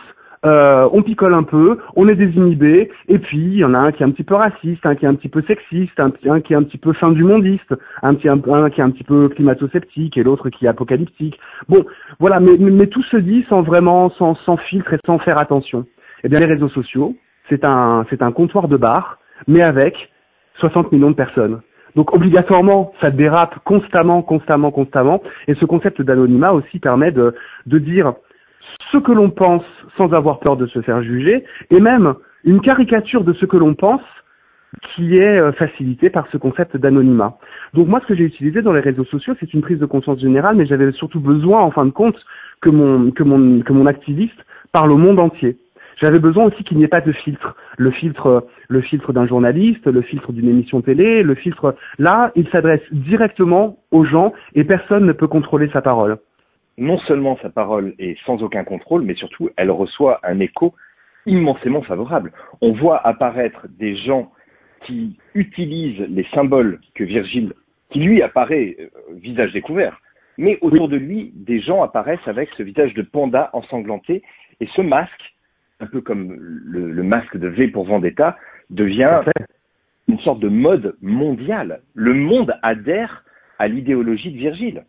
euh, 0.45 0.87
on 0.93 1.01
picole 1.01 1.33
un 1.33 1.43
peu, 1.43 1.77
on 1.95 2.07
est 2.07 2.15
désinhibé, 2.15 2.91
et 3.07 3.19
puis 3.19 3.37
il 3.37 3.57
y 3.57 3.65
en 3.65 3.73
a 3.73 3.79
un 3.79 3.91
qui 3.91 4.03
est 4.03 4.05
un 4.05 4.11
petit 4.11 4.23
peu 4.23 4.35
raciste, 4.35 4.85
un 4.85 4.95
qui 4.95 5.05
est 5.05 5.07
un 5.07 5.15
petit 5.15 5.29
peu 5.29 5.41
sexiste, 5.43 5.99
un, 5.99 6.11
qui 6.11 6.53
est 6.53 6.55
un 6.55 6.63
petit 6.63 6.77
peu 6.77 6.93
fin 6.93 7.11
du 7.11 7.23
mondiste, 7.23 7.73
un, 8.03 8.13
petit, 8.13 8.29
un, 8.29 8.39
qui 8.69 8.81
est 8.81 8.83
un 8.83 8.91
petit 8.91 9.03
peu 9.03 9.29
climato-sceptique 9.29 10.17
et 10.17 10.23
l'autre 10.23 10.49
qui 10.49 10.65
est 10.65 10.69
apocalyptique. 10.69 11.39
Bon, 11.67 11.85
voilà, 12.19 12.39
mais, 12.39 12.57
mais, 12.57 12.87
tout 12.87 13.03
se 13.03 13.17
dit 13.17 13.45
sans 13.49 13.61
vraiment, 13.61 14.11
sans, 14.11 14.35
sans 14.45 14.57
filtre 14.57 14.93
et 14.93 14.99
sans 15.05 15.17
faire 15.19 15.39
attention. 15.39 15.85
Eh 16.23 16.29
bien, 16.29 16.39
les 16.39 16.45
réseaux 16.45 16.69
sociaux, 16.69 17.15
c'est 17.49 17.65
un, 17.65 18.05
c'est 18.09 18.21
un 18.21 18.31
comptoir 18.31 18.67
de 18.67 18.77
bar, 18.77 19.19
mais 19.47 19.63
avec 19.63 19.95
60 20.59 20.91
millions 20.91 21.11
de 21.11 21.15
personnes. 21.15 21.61
Donc 21.95 22.13
obligatoirement, 22.13 22.93
ça 23.01 23.09
dérape 23.09 23.59
constamment, 23.63 24.21
constamment, 24.21 24.71
constamment. 24.71 25.21
Et 25.47 25.55
ce 25.55 25.65
concept 25.65 26.01
d'anonymat 26.01 26.53
aussi 26.53 26.79
permet 26.79 27.11
de, 27.11 27.33
de 27.65 27.79
dire 27.79 28.13
ce 28.91 28.97
que 28.97 29.11
l'on 29.11 29.29
pense 29.29 29.63
sans 29.97 30.13
avoir 30.13 30.39
peur 30.39 30.57
de 30.57 30.67
se 30.67 30.81
faire 30.81 31.01
juger, 31.01 31.43
et 31.71 31.79
même 31.79 32.13
une 32.43 32.61
caricature 32.61 33.23
de 33.23 33.33
ce 33.33 33.45
que 33.45 33.57
l'on 33.57 33.73
pense 33.73 34.01
qui 34.95 35.15
est 35.15 35.39
euh, 35.39 35.51
facilitée 35.53 36.09
par 36.09 36.27
ce 36.31 36.37
concept 36.37 36.77
d'anonymat. 36.77 37.37
Donc 37.73 37.87
moi, 37.87 37.99
ce 38.01 38.07
que 38.07 38.15
j'ai 38.15 38.25
utilisé 38.25 38.61
dans 38.61 38.73
les 38.73 38.81
réseaux 38.81 39.05
sociaux, 39.05 39.33
c'est 39.39 39.53
une 39.53 39.61
prise 39.61 39.79
de 39.79 39.85
conscience 39.85 40.19
générale, 40.19 40.55
mais 40.55 40.65
j'avais 40.65 40.91
surtout 40.91 41.19
besoin, 41.19 41.61
en 41.61 41.71
fin 41.71 41.85
de 41.85 41.91
compte, 41.91 42.17
que 42.61 42.69
mon, 42.69 43.11
que 43.11 43.23
mon, 43.23 43.61
que 43.61 43.73
mon 43.73 43.85
activiste 43.85 44.37
parle 44.71 44.91
au 44.91 44.97
monde 44.97 45.19
entier. 45.19 45.57
J'avais 45.99 46.19
besoin 46.19 46.45
aussi 46.45 46.63
qu'il 46.63 46.77
n'y 46.77 46.83
ait 46.83 46.87
pas 46.87 47.01
de 47.01 47.11
filtre. 47.11 47.55
Le 47.77 47.91
filtre, 47.91 48.47
le 48.67 48.81
filtre 48.81 49.13
d'un 49.13 49.27
journaliste, 49.27 49.85
le 49.87 50.01
filtre 50.01 50.31
d'une 50.31 50.47
émission 50.47 50.81
télé, 50.81 51.23
le 51.23 51.35
filtre. 51.35 51.75
Là, 51.97 52.31
il 52.35 52.47
s'adresse 52.49 52.81
directement 52.91 53.77
aux 53.91 54.05
gens 54.05 54.33
et 54.55 54.63
personne 54.63 55.05
ne 55.05 55.13
peut 55.13 55.27
contrôler 55.27 55.69
sa 55.73 55.81
parole 55.81 56.17
non 56.77 56.99
seulement 56.99 57.37
sa 57.41 57.49
parole 57.49 57.93
est 57.97 58.17
sans 58.25 58.41
aucun 58.43 58.63
contrôle, 58.63 59.01
mais 59.01 59.15
surtout 59.15 59.49
elle 59.57 59.71
reçoit 59.71 60.19
un 60.23 60.39
écho 60.39 60.75
immensément 61.25 61.81
favorable. 61.81 62.31
On 62.61 62.71
voit 62.73 63.05
apparaître 63.05 63.67
des 63.79 63.95
gens 63.97 64.31
qui 64.85 65.17
utilisent 65.33 66.05
les 66.09 66.25
symboles 66.33 66.79
que 66.95 67.03
Virgile, 67.03 67.53
qui 67.89 67.99
lui 67.99 68.21
apparaît 68.21 68.75
euh, 68.79 68.89
visage 69.15 69.51
découvert, 69.53 69.99
mais 70.37 70.59
autour 70.61 70.87
de 70.87 70.97
lui, 70.97 71.33
des 71.35 71.59
gens 71.59 71.81
apparaissent 71.81 72.27
avec 72.27 72.49
ce 72.57 72.63
visage 72.63 72.93
de 72.93 73.01
panda 73.01 73.49
ensanglanté 73.53 74.21
et 74.59 74.67
ce 74.75 74.81
masque, 74.81 75.35
un 75.79 75.85
peu 75.85 76.01
comme 76.01 76.33
le, 76.33 76.91
le 76.91 77.03
masque 77.03 77.37
de 77.37 77.47
V 77.47 77.67
pour 77.69 77.85
Vendetta, 77.85 78.37
devient 78.69 79.21
une 80.07 80.19
sorte 80.19 80.39
de 80.39 80.49
mode 80.49 80.95
mondial. 81.01 81.81
Le 81.93 82.13
monde 82.13 82.53
adhère 82.63 83.23
à 83.59 83.67
l'idéologie 83.67 84.31
de 84.31 84.37
Virgile 84.37 84.83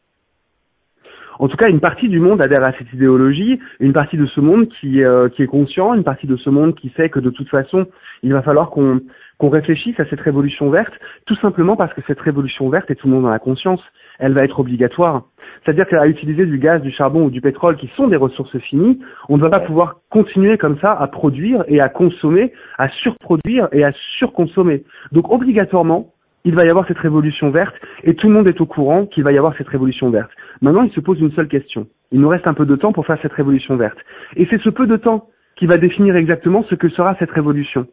en 1.38 1.48
tout 1.48 1.56
cas, 1.56 1.68
une 1.68 1.80
partie 1.80 2.08
du 2.08 2.20
monde 2.20 2.42
adhère 2.42 2.64
à 2.64 2.72
cette 2.72 2.92
idéologie, 2.92 3.60
une 3.80 3.92
partie 3.92 4.16
de 4.16 4.26
ce 4.26 4.40
monde 4.40 4.68
qui, 4.80 5.02
euh, 5.02 5.28
qui 5.28 5.42
est 5.42 5.46
conscient, 5.46 5.94
une 5.94 6.04
partie 6.04 6.26
de 6.26 6.36
ce 6.36 6.50
monde 6.50 6.74
qui 6.74 6.92
sait 6.96 7.08
que 7.08 7.20
de 7.20 7.30
toute 7.30 7.48
façon, 7.48 7.86
il 8.22 8.32
va 8.32 8.42
falloir 8.42 8.70
qu'on 8.70 9.00
qu'on 9.38 9.50
réfléchisse 9.50 9.98
à 10.00 10.04
cette 10.06 10.20
révolution 10.20 10.68
verte, 10.68 10.92
tout 11.24 11.36
simplement 11.36 11.76
parce 11.76 11.94
que 11.94 12.00
cette 12.06 12.20
révolution 12.20 12.68
verte, 12.70 12.90
et 12.90 12.96
tout 12.96 13.06
le 13.06 13.14
monde 13.14 13.26
en 13.26 13.30
a 13.30 13.38
conscience, 13.38 13.80
elle 14.18 14.32
va 14.32 14.42
être 14.42 14.58
obligatoire. 14.58 15.26
C'est-à-dire 15.64 15.86
qu'à 15.86 16.06
utiliser 16.06 16.44
du 16.44 16.58
gaz, 16.58 16.82
du 16.82 16.90
charbon 16.90 17.24
ou 17.24 17.30
du 17.30 17.40
pétrole, 17.40 17.76
qui 17.76 17.88
sont 17.96 18.08
des 18.08 18.16
ressources 18.16 18.58
finies, 18.58 18.98
on 19.28 19.36
ne 19.36 19.42
va 19.42 19.48
pas 19.48 19.60
pouvoir 19.60 20.00
continuer 20.10 20.58
comme 20.58 20.78
ça 20.80 20.92
à 20.92 21.06
produire 21.06 21.64
et 21.68 21.80
à 21.80 21.88
consommer, 21.88 22.52
à 22.78 22.88
surproduire 22.88 23.68
et 23.72 23.84
à 23.84 23.92
surconsommer. 24.18 24.82
Donc 25.12 25.32
obligatoirement, 25.32 26.12
il 26.44 26.54
va 26.54 26.64
y 26.64 26.70
avoir 26.70 26.86
cette 26.86 26.98
révolution 26.98 27.50
verte 27.50 27.74
et 28.04 28.14
tout 28.14 28.28
le 28.28 28.34
monde 28.34 28.48
est 28.48 28.60
au 28.60 28.66
courant 28.66 29.06
qu'il 29.06 29.24
va 29.24 29.32
y 29.32 29.38
avoir 29.38 29.56
cette 29.56 29.68
révolution 29.68 30.10
verte. 30.10 30.30
Maintenant, 30.60 30.82
il 30.82 30.92
se 30.92 31.00
pose 31.00 31.20
une 31.20 31.32
seule 31.32 31.48
question. 31.48 31.86
Il 32.12 32.20
nous 32.20 32.28
reste 32.28 32.46
un 32.46 32.54
peu 32.54 32.66
de 32.66 32.76
temps 32.76 32.92
pour 32.92 33.06
faire 33.06 33.18
cette 33.22 33.32
révolution 33.32 33.76
verte. 33.76 33.98
Et 34.36 34.46
c'est 34.50 34.60
ce 34.62 34.70
peu 34.70 34.86
de 34.86 34.96
temps 34.96 35.28
qui 35.56 35.66
va 35.66 35.76
définir 35.76 36.16
exactement 36.16 36.64
ce 36.70 36.74
que 36.74 36.88
sera 36.88 37.16
cette 37.18 37.30
révolution. 37.30 37.86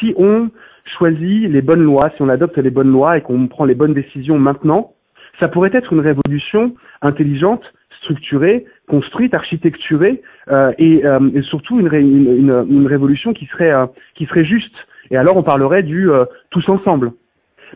Si 0.00 0.14
on 0.16 0.50
choisit 0.98 1.48
les 1.50 1.62
bonnes 1.62 1.82
lois, 1.82 2.10
si 2.16 2.22
on 2.22 2.28
adopte 2.28 2.58
les 2.58 2.70
bonnes 2.70 2.90
lois 2.90 3.16
et 3.16 3.22
qu'on 3.22 3.46
prend 3.46 3.64
les 3.64 3.74
bonnes 3.74 3.94
décisions 3.94 4.38
maintenant, 4.38 4.92
ça 5.40 5.48
pourrait 5.48 5.70
être 5.72 5.92
une 5.92 6.00
révolution 6.00 6.74
intelligente, 7.02 7.62
structurée, 8.02 8.64
construite, 8.88 9.34
architecturée 9.34 10.22
euh, 10.48 10.72
et, 10.78 11.04
euh, 11.04 11.30
et, 11.34 11.42
surtout 11.42 11.78
une, 11.80 12.86
révolution 12.86 13.32
qui 13.32 13.46
serait, 13.46 13.72
euh, 13.72 13.86
qui 14.14 14.26
serait 14.26 14.44
juste. 14.44 14.74
Et 15.10 15.16
alors 15.16 15.36
on 15.36 15.42
parlerait 15.42 15.82
du 15.82 16.08
tous 16.50 16.68
ensemble. 16.68 17.12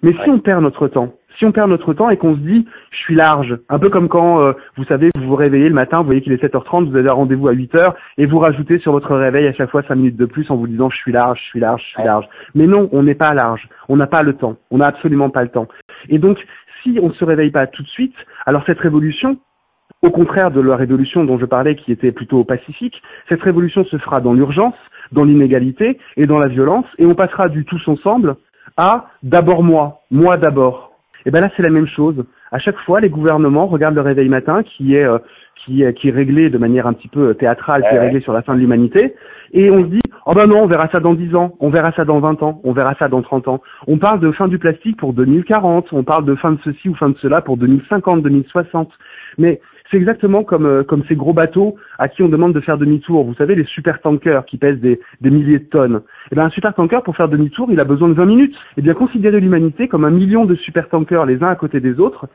Mais 0.03 0.13
si 0.13 0.31
on 0.31 0.39
perd 0.39 0.63
notre 0.63 0.89
temps, 0.89 1.15
si 1.39 1.45
on 1.45 1.53
perd 1.53 1.71
notre 1.71 1.95
temps 1.95 2.11
et 2.11 2.17
qu'on 2.17 2.35
se 2.35 2.41
dit 2.41 2.67
je 2.91 2.97
suis 2.99 3.15
large, 3.15 3.59
un 3.69 3.79
peu 3.79 3.89
comme 3.89 4.09
quand 4.09 4.41
euh, 4.41 4.53
vous 4.77 4.85
savez 4.85 5.09
vous 5.17 5.27
vous 5.27 5.37
réveillez 5.37 5.69
le 5.69 5.75
matin, 5.75 5.99
vous 5.99 6.07
voyez 6.07 6.21
qu'il 6.21 6.33
est 6.33 6.43
7h30, 6.43 6.91
vous 6.91 6.97
avez 6.97 7.09
un 7.09 7.15
rendez-vous 7.15 7.49
à 7.49 7.55
8h 7.55 7.95
et 8.19 8.27
vous 8.27 8.39
rajoutez 8.39 8.79
sur 8.79 8.93
votre 8.93 9.15
réveil 9.15 9.47
à 9.47 9.53
chaque 9.53 9.71
fois 9.71 9.83
5 9.83 9.95
minutes 9.95 10.17
de 10.17 10.27
plus 10.27 10.51
en 10.51 10.57
vous 10.57 10.67
disant 10.67 10.91
je 10.91 10.97
suis 10.97 11.13
large, 11.13 11.39
je 11.43 11.49
suis 11.49 11.61
large, 11.61 11.83
je 11.83 11.89
suis 11.95 12.05
large. 12.05 12.27
Mais 12.55 12.67
non, 12.67 12.89
on 12.93 13.03
n'est 13.03 13.15
pas 13.15 13.35
large, 13.35 13.69
on 13.89 13.97
n'a 13.97 14.07
pas 14.07 14.23
le 14.23 14.35
temps, 14.35 14.57
on 14.71 14.79
n'a 14.79 14.87
absolument 14.87 15.31
pas 15.31 15.43
le 15.43 15.49
temps. 15.49 15.69
Et 16.09 16.19
donc 16.19 16.39
si 16.83 16.99
on 17.03 17.09
ne 17.09 17.15
se 17.15 17.25
réveille 17.25 17.51
pas 17.51 17.67
tout 17.67 17.83
de 17.83 17.89
suite, 17.89 18.15
alors 18.47 18.63
cette 18.67 18.81
révolution, 18.81 19.39
au 20.03 20.11
contraire 20.11 20.51
de 20.51 20.61
la 20.61 20.77
révolution 20.77 21.25
dont 21.25 21.39
je 21.39 21.47
parlais 21.47 21.75
qui 21.75 21.93
était 21.93 22.13
plutôt 22.13 22.45
pacifique, 22.45 23.01
cette 23.29 23.43
révolution 23.43 23.85
se 23.85 23.99
fera 23.99 24.21
dans 24.21 24.33
l'urgence, 24.33 24.75
dans 25.13 25.25
l'inégalité 25.25 25.99
et 26.17 26.27
dans 26.27 26.39
la 26.39 26.49
violence 26.49 26.87
et 26.99 27.07
on 27.07 27.15
passera 27.15 27.49
du 27.49 27.65
tous 27.65 27.87
ensemble 27.89 28.37
à 28.77 29.07
d'abord 29.23 29.63
moi, 29.63 30.01
moi 30.11 30.37
d'abord. 30.37 30.93
Et 31.27 31.31
ben 31.31 31.41
là 31.41 31.51
c'est 31.57 31.63
la 31.63 31.71
même 31.71 31.87
chose. 31.87 32.25
À 32.53 32.59
chaque 32.59 32.79
fois, 32.81 33.01
les 33.01 33.11
gouvernements 33.11 33.67
regardent 33.67 33.95
le 33.95 34.01
réveil 34.01 34.29
matin 34.29 34.63
qui 34.65 34.97
est 34.97 35.05
euh, 35.05 35.19
qui, 35.65 35.85
qui 35.95 36.09
est 36.09 36.13
réglé 36.13 36.49
de 36.49 36.59
manière 36.59 36.87
un 36.87 36.95
petit 36.95 37.09
peu 37.09 37.35
théâtrale, 37.35 37.83
qui 37.83 37.95
est 37.95 37.99
réglé 37.99 38.21
sur 38.21 38.33
la 38.33 38.43
fin 38.43 38.55
de 38.55 38.61
l'humanité, 38.61 39.15
et 39.53 39.71
on 39.71 39.83
se 39.83 39.89
dit 39.89 40.01
oh 40.27 40.33
ben 40.35 40.47
non, 40.47 40.63
on 40.63 40.67
verra 40.67 40.89
ça 40.91 41.01
dans 41.01 41.15
10 41.15 41.35
ans, 41.35 41.55
on 41.61 41.71
verra 41.71 41.93
ça 41.93 42.05
dans 42.05 42.19
20 42.19 42.43
ans, 42.43 42.61
on 42.65 42.73
verra 42.73 42.95
ça 42.99 43.09
dans 43.09 43.23
30 43.23 43.49
ans. 43.49 43.61
On 43.87 43.99
parle 43.99 44.21
de 44.21 44.31
fin 44.33 44.49
du 44.49 44.59
plastique 44.59 44.97
pour 44.97 45.13
2040, 45.13 45.93
on 45.93 46.03
parle 46.03 46.25
de 46.25 46.35
fin 46.35 46.53
de 46.53 46.59
ceci 46.65 46.89
ou 46.89 46.95
fin 46.95 47.11
de 47.11 47.19
cela 47.19 47.43
pour 47.43 47.57
2050, 47.57 48.23
2060. 48.23 48.91
Mais 49.39 49.61
c'est 49.91 49.97
exactement 49.97 50.45
comme, 50.45 50.67
euh, 50.67 50.83
comme 50.85 51.03
ces 51.09 51.17
gros 51.17 51.33
bateaux 51.33 51.77
à 51.99 52.09
qui 52.09 52.23
on 52.23 52.29
demande 52.29 52.53
de 52.53 52.61
faire 52.61 52.79
demi-tour. 52.79 53.25
Vous 53.25 53.35
savez, 53.35 53.55
les 53.55 53.65
super 53.65 54.01
tankers 54.01 54.45
qui 54.47 54.57
pèsent 54.57 54.81
des, 54.81 55.01
milliers 55.23 55.59
de 55.59 55.65
tonnes. 55.65 56.03
Eh 56.31 56.35
bien, 56.35 56.45
un 56.45 56.51
super 56.51 56.75
tanker, 56.75 57.03
pour 57.03 57.17
faire 57.17 57.29
demi-tour, 57.29 57.69
il 57.71 57.81
a 57.81 57.85
besoin 57.85 58.09
de 58.09 58.15
20 58.15 58.27
minutes. 58.27 58.55
Eh 58.77 58.83
bien, 58.83 58.95
considérez 58.95 59.41
l'humanité 59.41 59.89
comme 59.89 60.05
un 60.05 60.11
million 60.11 60.45
de 60.45 60.55
super 60.55 60.89
tankers 60.89 61.27
les 61.27 61.43
uns 61.43 61.49
à 61.49 61.57
côté 61.57 61.81
des 61.81 61.99
autres. 61.99 62.27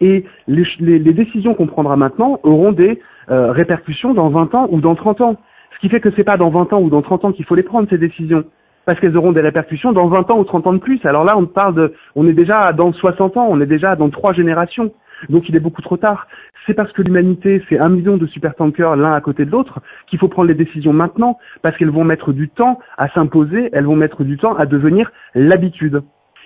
Et 0.00 0.24
les 0.48 1.12
décisions 1.12 1.54
qu'on 1.54 1.66
prendra 1.66 1.96
maintenant 1.96 2.40
auront 2.42 2.72
des 2.72 3.00
euh, 3.30 3.52
répercussions 3.52 4.14
dans 4.14 4.30
20 4.30 4.54
ans 4.54 4.68
ou 4.70 4.80
dans 4.80 4.96
30 4.96 5.20
ans. 5.20 5.36
Ce 5.74 5.78
qui 5.80 5.88
fait 5.88 6.00
que 6.00 6.08
c'est 6.16 6.24
pas 6.24 6.36
dans 6.36 6.50
20 6.50 6.72
ans 6.72 6.80
ou 6.80 6.90
dans 6.90 7.02
30 7.02 7.26
ans 7.26 7.32
qu'il 7.32 7.44
faut 7.44 7.54
les 7.54 7.62
prendre, 7.62 7.88
ces 7.88 7.98
décisions 7.98 8.44
parce 8.84 8.98
qu'elles 8.98 9.16
auront 9.16 9.32
des 9.32 9.40
répercussions 9.40 9.92
dans 9.92 10.08
20 10.08 10.30
ans 10.32 10.38
ou 10.38 10.44
30 10.44 10.66
ans 10.66 10.72
de 10.72 10.78
plus. 10.78 11.00
Alors 11.04 11.24
là, 11.24 11.36
on 11.36 11.46
parle 11.46 11.74
de, 11.74 11.94
on 12.16 12.26
est 12.26 12.32
déjà 12.32 12.72
dans 12.72 12.92
60 12.92 13.36
ans, 13.36 13.46
on 13.48 13.60
est 13.60 13.66
déjà 13.66 13.96
dans 13.96 14.10
trois 14.10 14.32
générations. 14.32 14.92
Donc 15.28 15.48
il 15.48 15.56
est 15.56 15.60
beaucoup 15.60 15.82
trop 15.82 15.96
tard. 15.96 16.26
C'est 16.66 16.74
parce 16.74 16.92
que 16.92 17.02
l'humanité, 17.02 17.62
c'est 17.68 17.78
un 17.78 17.88
million 17.88 18.16
de 18.16 18.26
supertankers 18.26 18.96
l'un 18.96 19.12
à 19.12 19.20
côté 19.20 19.44
de 19.44 19.50
l'autre 19.50 19.80
qu'il 20.06 20.18
faut 20.18 20.28
prendre 20.28 20.48
les 20.48 20.54
décisions 20.54 20.92
maintenant, 20.92 21.38
parce 21.62 21.76
qu'elles 21.76 21.90
vont 21.90 22.04
mettre 22.04 22.32
du 22.32 22.48
temps 22.48 22.78
à 22.98 23.08
s'imposer, 23.08 23.70
elles 23.72 23.86
vont 23.86 23.96
mettre 23.96 24.24
du 24.24 24.36
temps 24.36 24.54
à 24.54 24.66
devenir 24.66 25.10
l'habitude. 25.34 26.02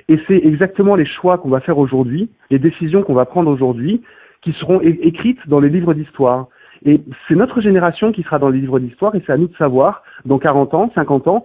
Et 0.08 0.20
c'est 0.26 0.36
exactement 0.36 0.94
les 0.94 1.06
choix 1.06 1.38
qu'on 1.38 1.48
va 1.48 1.60
faire 1.60 1.78
aujourd'hui, 1.78 2.30
les 2.50 2.58
décisions 2.58 3.02
qu'on 3.02 3.14
va 3.14 3.24
prendre 3.24 3.50
aujourd'hui, 3.50 4.02
qui 4.42 4.52
seront 4.52 4.80
écrites 4.80 5.40
dans 5.48 5.60
les 5.60 5.68
livres 5.68 5.94
d'histoire. 5.94 6.46
Et 6.84 7.00
c'est 7.26 7.34
notre 7.34 7.60
génération 7.60 8.12
qui 8.12 8.22
sera 8.22 8.38
dans 8.38 8.50
les 8.50 8.60
livres 8.60 8.78
d'histoire, 8.78 9.14
et 9.14 9.22
c'est 9.26 9.32
à 9.32 9.36
nous 9.36 9.48
de 9.48 9.56
savoir, 9.56 10.02
dans 10.24 10.38
40 10.38 10.74
ans, 10.74 10.92
50 10.94 11.26
ans, 11.26 11.44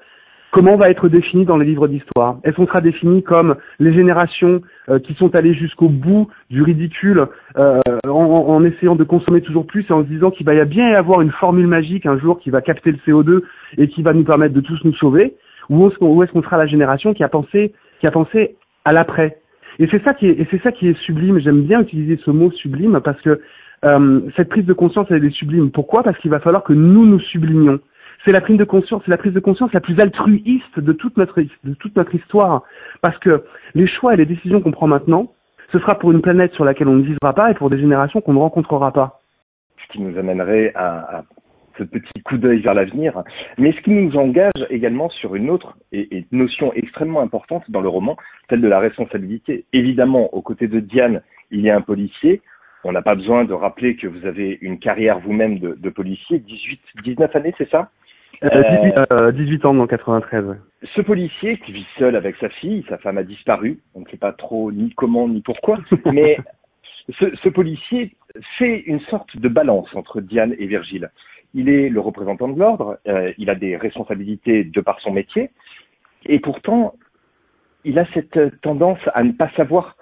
Comment 0.52 0.76
va 0.76 0.90
être 0.90 1.08
défini 1.08 1.46
dans 1.46 1.56
les 1.56 1.66
livres 1.66 1.88
d'histoire. 1.88 2.38
Est-ce 2.44 2.58
qu'on 2.58 2.68
sera 2.68 2.82
défini 2.82 3.24
comme 3.24 3.56
les 3.80 3.94
générations 3.94 4.62
euh, 4.90 5.00
qui 5.00 5.14
sont 5.14 5.34
allées 5.34 5.54
jusqu'au 5.54 5.88
bout 5.88 6.28
du 6.50 6.62
ridicule 6.62 7.26
euh, 7.58 7.80
en, 8.06 8.62
essayant 8.66 8.96
de 8.96 9.06
consommer 9.06 9.40
toujours 9.42 9.66
plus 9.66 9.86
et 9.90 9.94
en 9.94 10.04
se 10.04 10.10
disant 10.10 10.30
qu'il 10.30 10.46
va 10.46 10.54
y 10.54 10.66
bien 10.66 10.90
y 10.90 10.96
avoir 10.96 11.22
une 11.22 11.32
formule 11.32 11.68
magique 11.68 12.06
un 12.06 12.20
jour 12.20 12.38
qui 12.38 12.50
va 12.50 12.60
capter 12.60 12.92
le 12.92 12.98
CO2 13.08 13.44
et 13.78 13.88
qui 13.88 14.02
va 14.02 14.12
nous 14.12 14.26
permettre 14.26 14.54
de 14.54 14.60
tous 14.60 14.78
nous 14.84 14.94
sauver? 14.96 15.36
Ou 15.70 15.88
est-ce 15.88 16.32
qu'on 16.32 16.44
sera 16.44 16.58
la 16.58 16.68
génération 16.68 17.14
qui 17.14 17.24
a 17.24 17.30
pensé, 17.30 17.72
qui 18.02 18.08
a 18.08 18.12
pensé 18.12 18.58
à 18.84 18.92
l'après? 18.92 19.38
Et 19.80 19.88
c'est 19.90 20.04
ça 20.04 20.14
qui 20.14 20.28
est, 20.28 20.48
c'est 20.52 20.62
ça 20.62 20.74
qui 20.74 20.90
est 20.90 20.98
sublime. 21.06 21.40
J'aime 21.40 21.62
bien 21.62 21.80
utiliser 21.80 22.20
ce 22.26 22.30
mot 22.30 22.52
sublime 22.52 23.00
parce 23.02 23.22
que 23.22 23.40
euh, 23.86 24.20
cette 24.36 24.50
prise 24.50 24.66
de 24.66 24.74
conscience 24.74 25.08
elle 25.12 25.24
est 25.24 25.34
sublime. 25.34 25.72
Pourquoi? 25.72 26.04
Parce 26.04 26.18
qu'il 26.18 26.30
va 26.30 26.42
falloir 26.42 26.64
que 26.64 26.74
nous 26.74 27.06
nous 27.06 27.22
sublimions 27.22 27.80
c'est 28.26 28.32
la 28.32 28.42
prise 28.42 28.58
de 28.58 28.64
conscience, 28.64 29.02
c'est 29.06 29.12
la 29.12 29.18
prise 29.18 29.34
de 29.34 29.40
conscience 29.40 29.74
la 29.74 29.80
plus 29.80 30.00
altruiste 30.00 30.80
de 30.80 30.94
toute 30.94 31.18
notre 31.18 31.42
de 31.42 31.74
toute 31.76 31.96
notre 31.96 32.14
histoire, 32.14 32.64
parce 33.02 33.18
que 33.20 33.44
les 33.74 33.88
choix 33.88 34.14
et 34.14 34.18
les 34.18 34.26
décisions 34.26 34.62
qu'on 34.62 34.72
prend 34.72 34.88
maintenant, 34.88 35.32
ce 35.72 35.80
sera 35.80 35.98
pour 35.98 36.12
une 36.12 36.22
planète 36.22 36.54
sur 36.54 36.66
laquelle 36.66 36.88
on 36.88 36.96
ne 36.96 37.04
vivra 37.04 37.34
pas 37.34 37.52
et 37.52 37.54
pour 37.54 37.70
des 37.70 37.80
générations 37.80 38.22
qu'on 38.22 38.34
ne 38.34 38.40
rencontrera 38.40 38.92
pas. 38.92 39.22
Ce 39.78 39.94
qui 39.94 40.02
nous 40.02 40.18
amènerait 40.18 40.72
à, 40.76 41.24
ce 41.78 41.84
petit 41.84 42.22
coup 42.24 42.38
d'œil 42.38 42.62
vers 42.62 42.74
l'avenir, 42.74 43.24
mais 43.58 43.72
ce 43.72 43.82
qui 43.82 43.92
nous 43.92 44.16
engage 44.18 44.52
également 44.70 45.10
sur 45.10 45.36
une 45.36 45.50
autre 45.50 45.78
et, 45.92 46.26
notion 46.32 46.74
extrêmement 46.74 47.22
importante 47.22 47.64
dans 47.70 47.82
le 47.82 47.88
roman, 47.88 48.18
celle 48.50 48.62
de 48.62 48.68
la 48.68 48.80
responsabilité. 48.80 49.66
Évidemment, 49.74 50.34
aux 50.34 50.42
côtés 50.42 50.68
de 50.68 50.80
Diane, 50.80 51.22
il 51.50 51.62
y 51.62 51.70
a 51.70 51.76
un 51.76 51.82
policier. 51.82 52.42
On 52.84 52.92
n'a 52.92 53.02
pas 53.02 53.16
besoin 53.16 53.46
de 53.46 53.54
rappeler 53.54 53.96
que 53.96 54.08
vous 54.08 54.26
avez 54.26 54.58
une 54.62 54.80
carrière 54.80 55.20
vous-même 55.20 55.60
de, 55.60 55.76
de 55.80 55.90
policier, 55.90 56.40
18, 56.40 56.82
19 57.04 57.36
années, 57.36 57.54
c'est 57.58 57.70
ça? 57.70 57.90
18, 58.42 59.12
euh, 59.12 59.32
18 59.32 59.66
ans 59.66 59.74
dans 59.74 59.88
93. 59.88 60.58
Ce 60.96 61.02
policier 61.02 61.58
qui 61.60 61.72
vit 61.72 61.86
seul 62.00 62.16
avec 62.16 62.36
sa 62.38 62.50
fille, 62.50 62.84
sa 62.90 62.98
femme 62.98 63.18
a 63.18 63.24
disparu, 63.24 63.80
on 63.94 64.02
ne 64.02 64.06
sait 64.06 64.18
pas 64.18 64.34
trop 64.34 64.72
ni 64.72 64.92
comment 64.96 65.28
ni 65.28 65.42
pourquoi, 65.42 65.78
mais 66.12 66.38
ce, 67.20 67.26
ce, 67.44 67.50
policier 67.50 68.16
fait 68.58 68.80
une 68.82 69.00
sorte 69.02 69.38
de 69.38 69.48
balance 69.48 69.94
entre 69.96 70.22
Diane 70.22 70.56
et 70.58 70.66
Virgile. 70.66 71.12
Il 71.54 71.70
est 71.70 71.90
le 71.90 72.00
représentant 72.00 72.48
de 72.48 72.58
l'ordre, 72.58 72.98
euh, 73.08 73.32
il 73.38 73.50
a 73.50 73.56
des 73.56 73.76
responsabilités 73.76 74.64
de 74.64 74.82
par 74.82 75.00
son 75.02 75.12
métier, 75.12 75.52
et 76.26 76.40
pourtant, 76.40 76.96
il 77.84 78.00
a 78.00 78.06
cette 78.14 78.62
tendance 78.62 79.00
à 79.14 79.24
ne 79.24 79.34
pas 79.34 79.50
savoir 79.56 79.98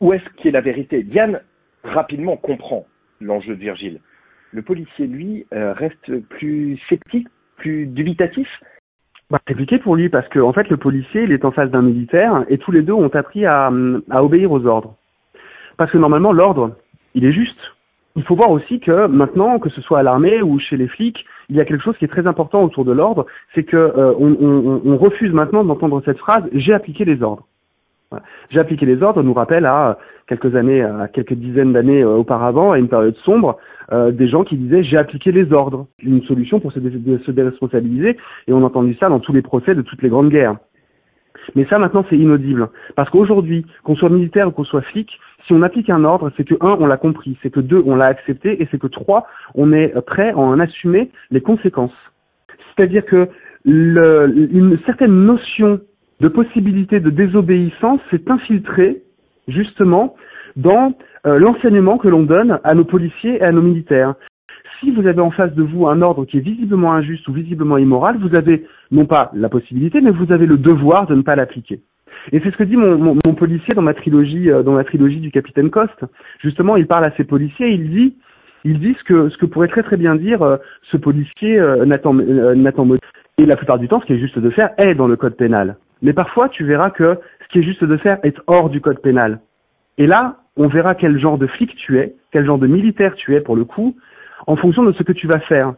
où 0.00 0.12
est-ce 0.12 0.24
qu'est 0.42 0.50
la 0.50 0.60
vérité. 0.60 1.02
Diane 1.02 1.40
rapidement 1.84 2.36
comprend 2.36 2.86
l'enjeu 3.20 3.54
de 3.54 3.60
Virgile. 3.60 4.00
Le 4.52 4.62
policier, 4.62 5.06
lui, 5.06 5.46
euh, 5.52 5.72
reste 5.72 6.18
plus 6.28 6.78
sceptique, 6.88 7.28
plus 7.60 7.86
dubitatif. 7.86 8.48
Bah, 9.30 9.38
c'est 9.46 9.54
compliqué 9.54 9.78
pour 9.78 9.94
lui 9.94 10.08
parce 10.08 10.26
que 10.28 10.40
en 10.40 10.52
fait 10.52 10.68
le 10.68 10.76
policier 10.76 11.22
il 11.22 11.32
est 11.32 11.44
en 11.44 11.52
face 11.52 11.70
d'un 11.70 11.82
militaire 11.82 12.44
et 12.48 12.58
tous 12.58 12.72
les 12.72 12.82
deux 12.82 12.92
ont 12.92 13.14
appris 13.14 13.46
à, 13.46 13.70
obéir 14.10 14.50
aux 14.50 14.66
ordres. 14.66 14.96
Parce 15.76 15.92
que 15.92 15.98
normalement 15.98 16.32
l'ordre 16.32 16.72
il 17.14 17.24
est 17.24 17.32
juste. 17.32 17.60
Il 18.16 18.24
faut 18.24 18.34
voir 18.34 18.50
aussi 18.50 18.80
que 18.80 19.06
maintenant, 19.06 19.60
que 19.60 19.70
ce 19.70 19.80
soit 19.82 20.00
à 20.00 20.02
l'armée 20.02 20.42
ou 20.42 20.58
chez 20.58 20.76
les 20.76 20.88
flics, 20.88 21.24
il 21.48 21.54
y 21.54 21.60
a 21.60 21.64
quelque 21.64 21.84
chose 21.84 21.96
qui 21.96 22.04
est 22.04 22.08
très 22.08 22.26
important 22.26 22.64
autour 22.64 22.84
de 22.84 22.90
l'ordre, 22.90 23.24
c'est 23.54 23.62
que 23.62 23.76
euh, 23.76 24.12
on, 24.18 24.80
on, 24.84 24.96
refuse 24.96 25.32
maintenant 25.32 25.62
d'entendre 25.62 26.02
cette 26.04 26.18
phrase 26.18 26.42
"j'ai 26.52 26.72
appliqué 26.72 27.04
les 27.04 27.22
ordres". 27.22 27.46
Voilà. 28.10 28.24
J'ai 28.50 28.58
appliqué 28.58 28.86
les 28.86 29.02
ordres 29.04 29.22
nous 29.22 29.32
rappelle 29.32 29.66
à 29.66 29.96
quelques 30.26 30.56
années, 30.56 30.82
à 30.82 31.06
quelques 31.06 31.34
dizaines 31.34 31.72
d'années 31.72 32.02
euh, 32.02 32.16
auparavant, 32.16 32.72
à 32.72 32.78
une 32.78 32.88
période 32.88 33.14
sombre, 33.18 33.58
euh, 33.92 34.10
des 34.10 34.28
gens 34.28 34.42
qui 34.42 34.56
disaient 34.56 34.82
j'ai 34.82 34.98
appliqué 34.98 35.30
les 35.30 35.52
ordres, 35.52 35.86
une 36.02 36.22
solution 36.24 36.58
pour 36.58 36.72
se, 36.72 36.80
se 36.80 37.30
déresponsabiliser, 37.30 38.16
et 38.48 38.52
on 38.52 38.62
a 38.62 38.66
entendu 38.66 38.94
ça 38.94 39.08
dans 39.08 39.20
tous 39.20 39.32
les 39.32 39.42
procès 39.42 39.76
de 39.76 39.82
toutes 39.82 40.02
les 40.02 40.08
grandes 40.08 40.30
guerres. 40.30 40.56
Mais 41.54 41.66
ça 41.66 41.78
maintenant 41.78 42.04
c'est 42.10 42.18
inaudible, 42.18 42.68
parce 42.96 43.08
qu'aujourd'hui, 43.10 43.64
qu'on 43.84 43.94
soit 43.94 44.10
militaire 44.10 44.48
ou 44.48 44.50
qu'on 44.50 44.64
soit 44.64 44.82
flic, 44.82 45.08
si 45.46 45.52
on 45.52 45.62
applique 45.62 45.88
un 45.88 46.02
ordre, 46.02 46.32
c'est 46.36 46.44
que 46.44 46.54
un, 46.60 46.76
on 46.80 46.86
l'a 46.86 46.96
compris, 46.96 47.38
c'est 47.44 47.50
que 47.50 47.60
deux, 47.60 47.82
on 47.86 47.94
l'a 47.94 48.06
accepté, 48.06 48.60
et 48.60 48.66
c'est 48.72 48.80
que 48.80 48.88
trois, 48.88 49.26
on 49.54 49.72
est 49.72 49.98
prêt 50.00 50.30
à 50.30 50.36
en 50.36 50.58
assumer 50.58 51.12
les 51.30 51.40
conséquences. 51.40 51.94
C'est-à-dire 52.74 53.04
que 53.04 53.28
le, 53.64 54.48
une 54.52 54.78
certaine 54.84 55.12
notion 55.12 55.80
de 56.20 56.28
possibilité 56.28 57.00
de 57.00 57.10
désobéissance 57.10 58.00
s'est 58.10 58.30
infiltrée 58.30 59.02
justement 59.48 60.14
dans 60.56 60.94
euh, 61.26 61.38
l'enseignement 61.38 61.98
que 61.98 62.08
l'on 62.08 62.22
donne 62.22 62.60
à 62.64 62.74
nos 62.74 62.84
policiers 62.84 63.36
et 63.36 63.42
à 63.42 63.52
nos 63.52 63.62
militaires. 63.62 64.14
Si 64.80 64.90
vous 64.90 65.06
avez 65.06 65.20
en 65.20 65.30
face 65.30 65.54
de 65.54 65.62
vous 65.62 65.86
un 65.86 66.00
ordre 66.00 66.24
qui 66.24 66.38
est 66.38 66.40
visiblement 66.40 66.92
injuste 66.92 67.28
ou 67.28 67.32
visiblement 67.32 67.76
immoral, 67.78 68.18
vous 68.18 68.36
avez 68.36 68.64
non 68.90 69.06
pas 69.06 69.30
la 69.34 69.48
possibilité, 69.48 70.00
mais 70.00 70.10
vous 70.10 70.32
avez 70.32 70.46
le 70.46 70.56
devoir 70.56 71.06
de 71.06 71.14
ne 71.14 71.22
pas 71.22 71.36
l'appliquer. 71.36 71.80
Et 72.32 72.40
c'est 72.40 72.50
ce 72.50 72.56
que 72.56 72.64
dit 72.64 72.76
mon, 72.76 72.98
mon, 72.98 73.16
mon, 73.26 73.34
policier 73.34 73.74
dans 73.74 73.82
ma 73.82 73.94
trilogie, 73.94 74.50
euh, 74.50 74.62
dans 74.62 74.74
la 74.74 74.84
trilogie 74.84 75.20
du 75.20 75.30
capitaine 75.30 75.70
Coste. 75.70 76.04
Justement, 76.42 76.76
il 76.76 76.86
parle 76.86 77.04
à 77.04 77.16
ses 77.16 77.24
policiers, 77.24 77.70
il 77.70 77.90
dit, 77.90 78.14
il 78.64 78.78
dit 78.78 78.94
ce 78.98 79.04
que 79.04 79.28
ce 79.30 79.38
que 79.38 79.46
pourrait 79.46 79.68
très 79.68 79.82
très 79.82 79.96
bien 79.96 80.16
dire 80.16 80.42
euh, 80.42 80.56
ce 80.90 80.96
policier 80.96 81.58
euh, 81.58 81.84
Nathan 81.84 82.18
euh, 82.18 82.54
Nathan 82.54 82.86
Et 83.38 83.46
la 83.46 83.56
plupart 83.56 83.78
du 83.78 83.88
temps, 83.88 84.00
ce 84.00 84.06
qui 84.06 84.12
est 84.12 84.18
juste 84.18 84.38
de 84.38 84.50
faire 84.50 84.70
est 84.78 84.94
dans 84.94 85.08
le 85.08 85.16
code 85.16 85.36
pénal. 85.36 85.76
Mais 86.02 86.12
parfois, 86.12 86.48
tu 86.48 86.64
verras 86.64 86.90
que 86.90 87.04
ce 87.06 87.48
qui 87.52 87.58
est 87.58 87.62
juste 87.62 87.84
de 87.84 87.96
faire 87.96 88.18
est 88.22 88.36
hors 88.46 88.70
du 88.70 88.80
code 88.80 89.00
pénal. 89.00 89.40
Et 89.98 90.06
là, 90.06 90.36
on 90.56 90.68
verra 90.68 90.94
quel 90.94 91.18
genre 91.18 91.38
de 91.38 91.46
flic 91.46 91.74
tu 91.76 91.98
es, 91.98 92.14
quel 92.32 92.46
genre 92.46 92.58
de 92.58 92.66
militaire 92.66 93.14
tu 93.14 93.34
es 93.34 93.40
pour 93.40 93.56
le 93.56 93.64
coup, 93.64 93.96
en 94.46 94.56
fonction 94.56 94.82
de 94.84 94.92
ce 94.92 95.02
que 95.02 95.12
tu 95.12 95.26
vas 95.26 95.40
faire. 95.40 95.74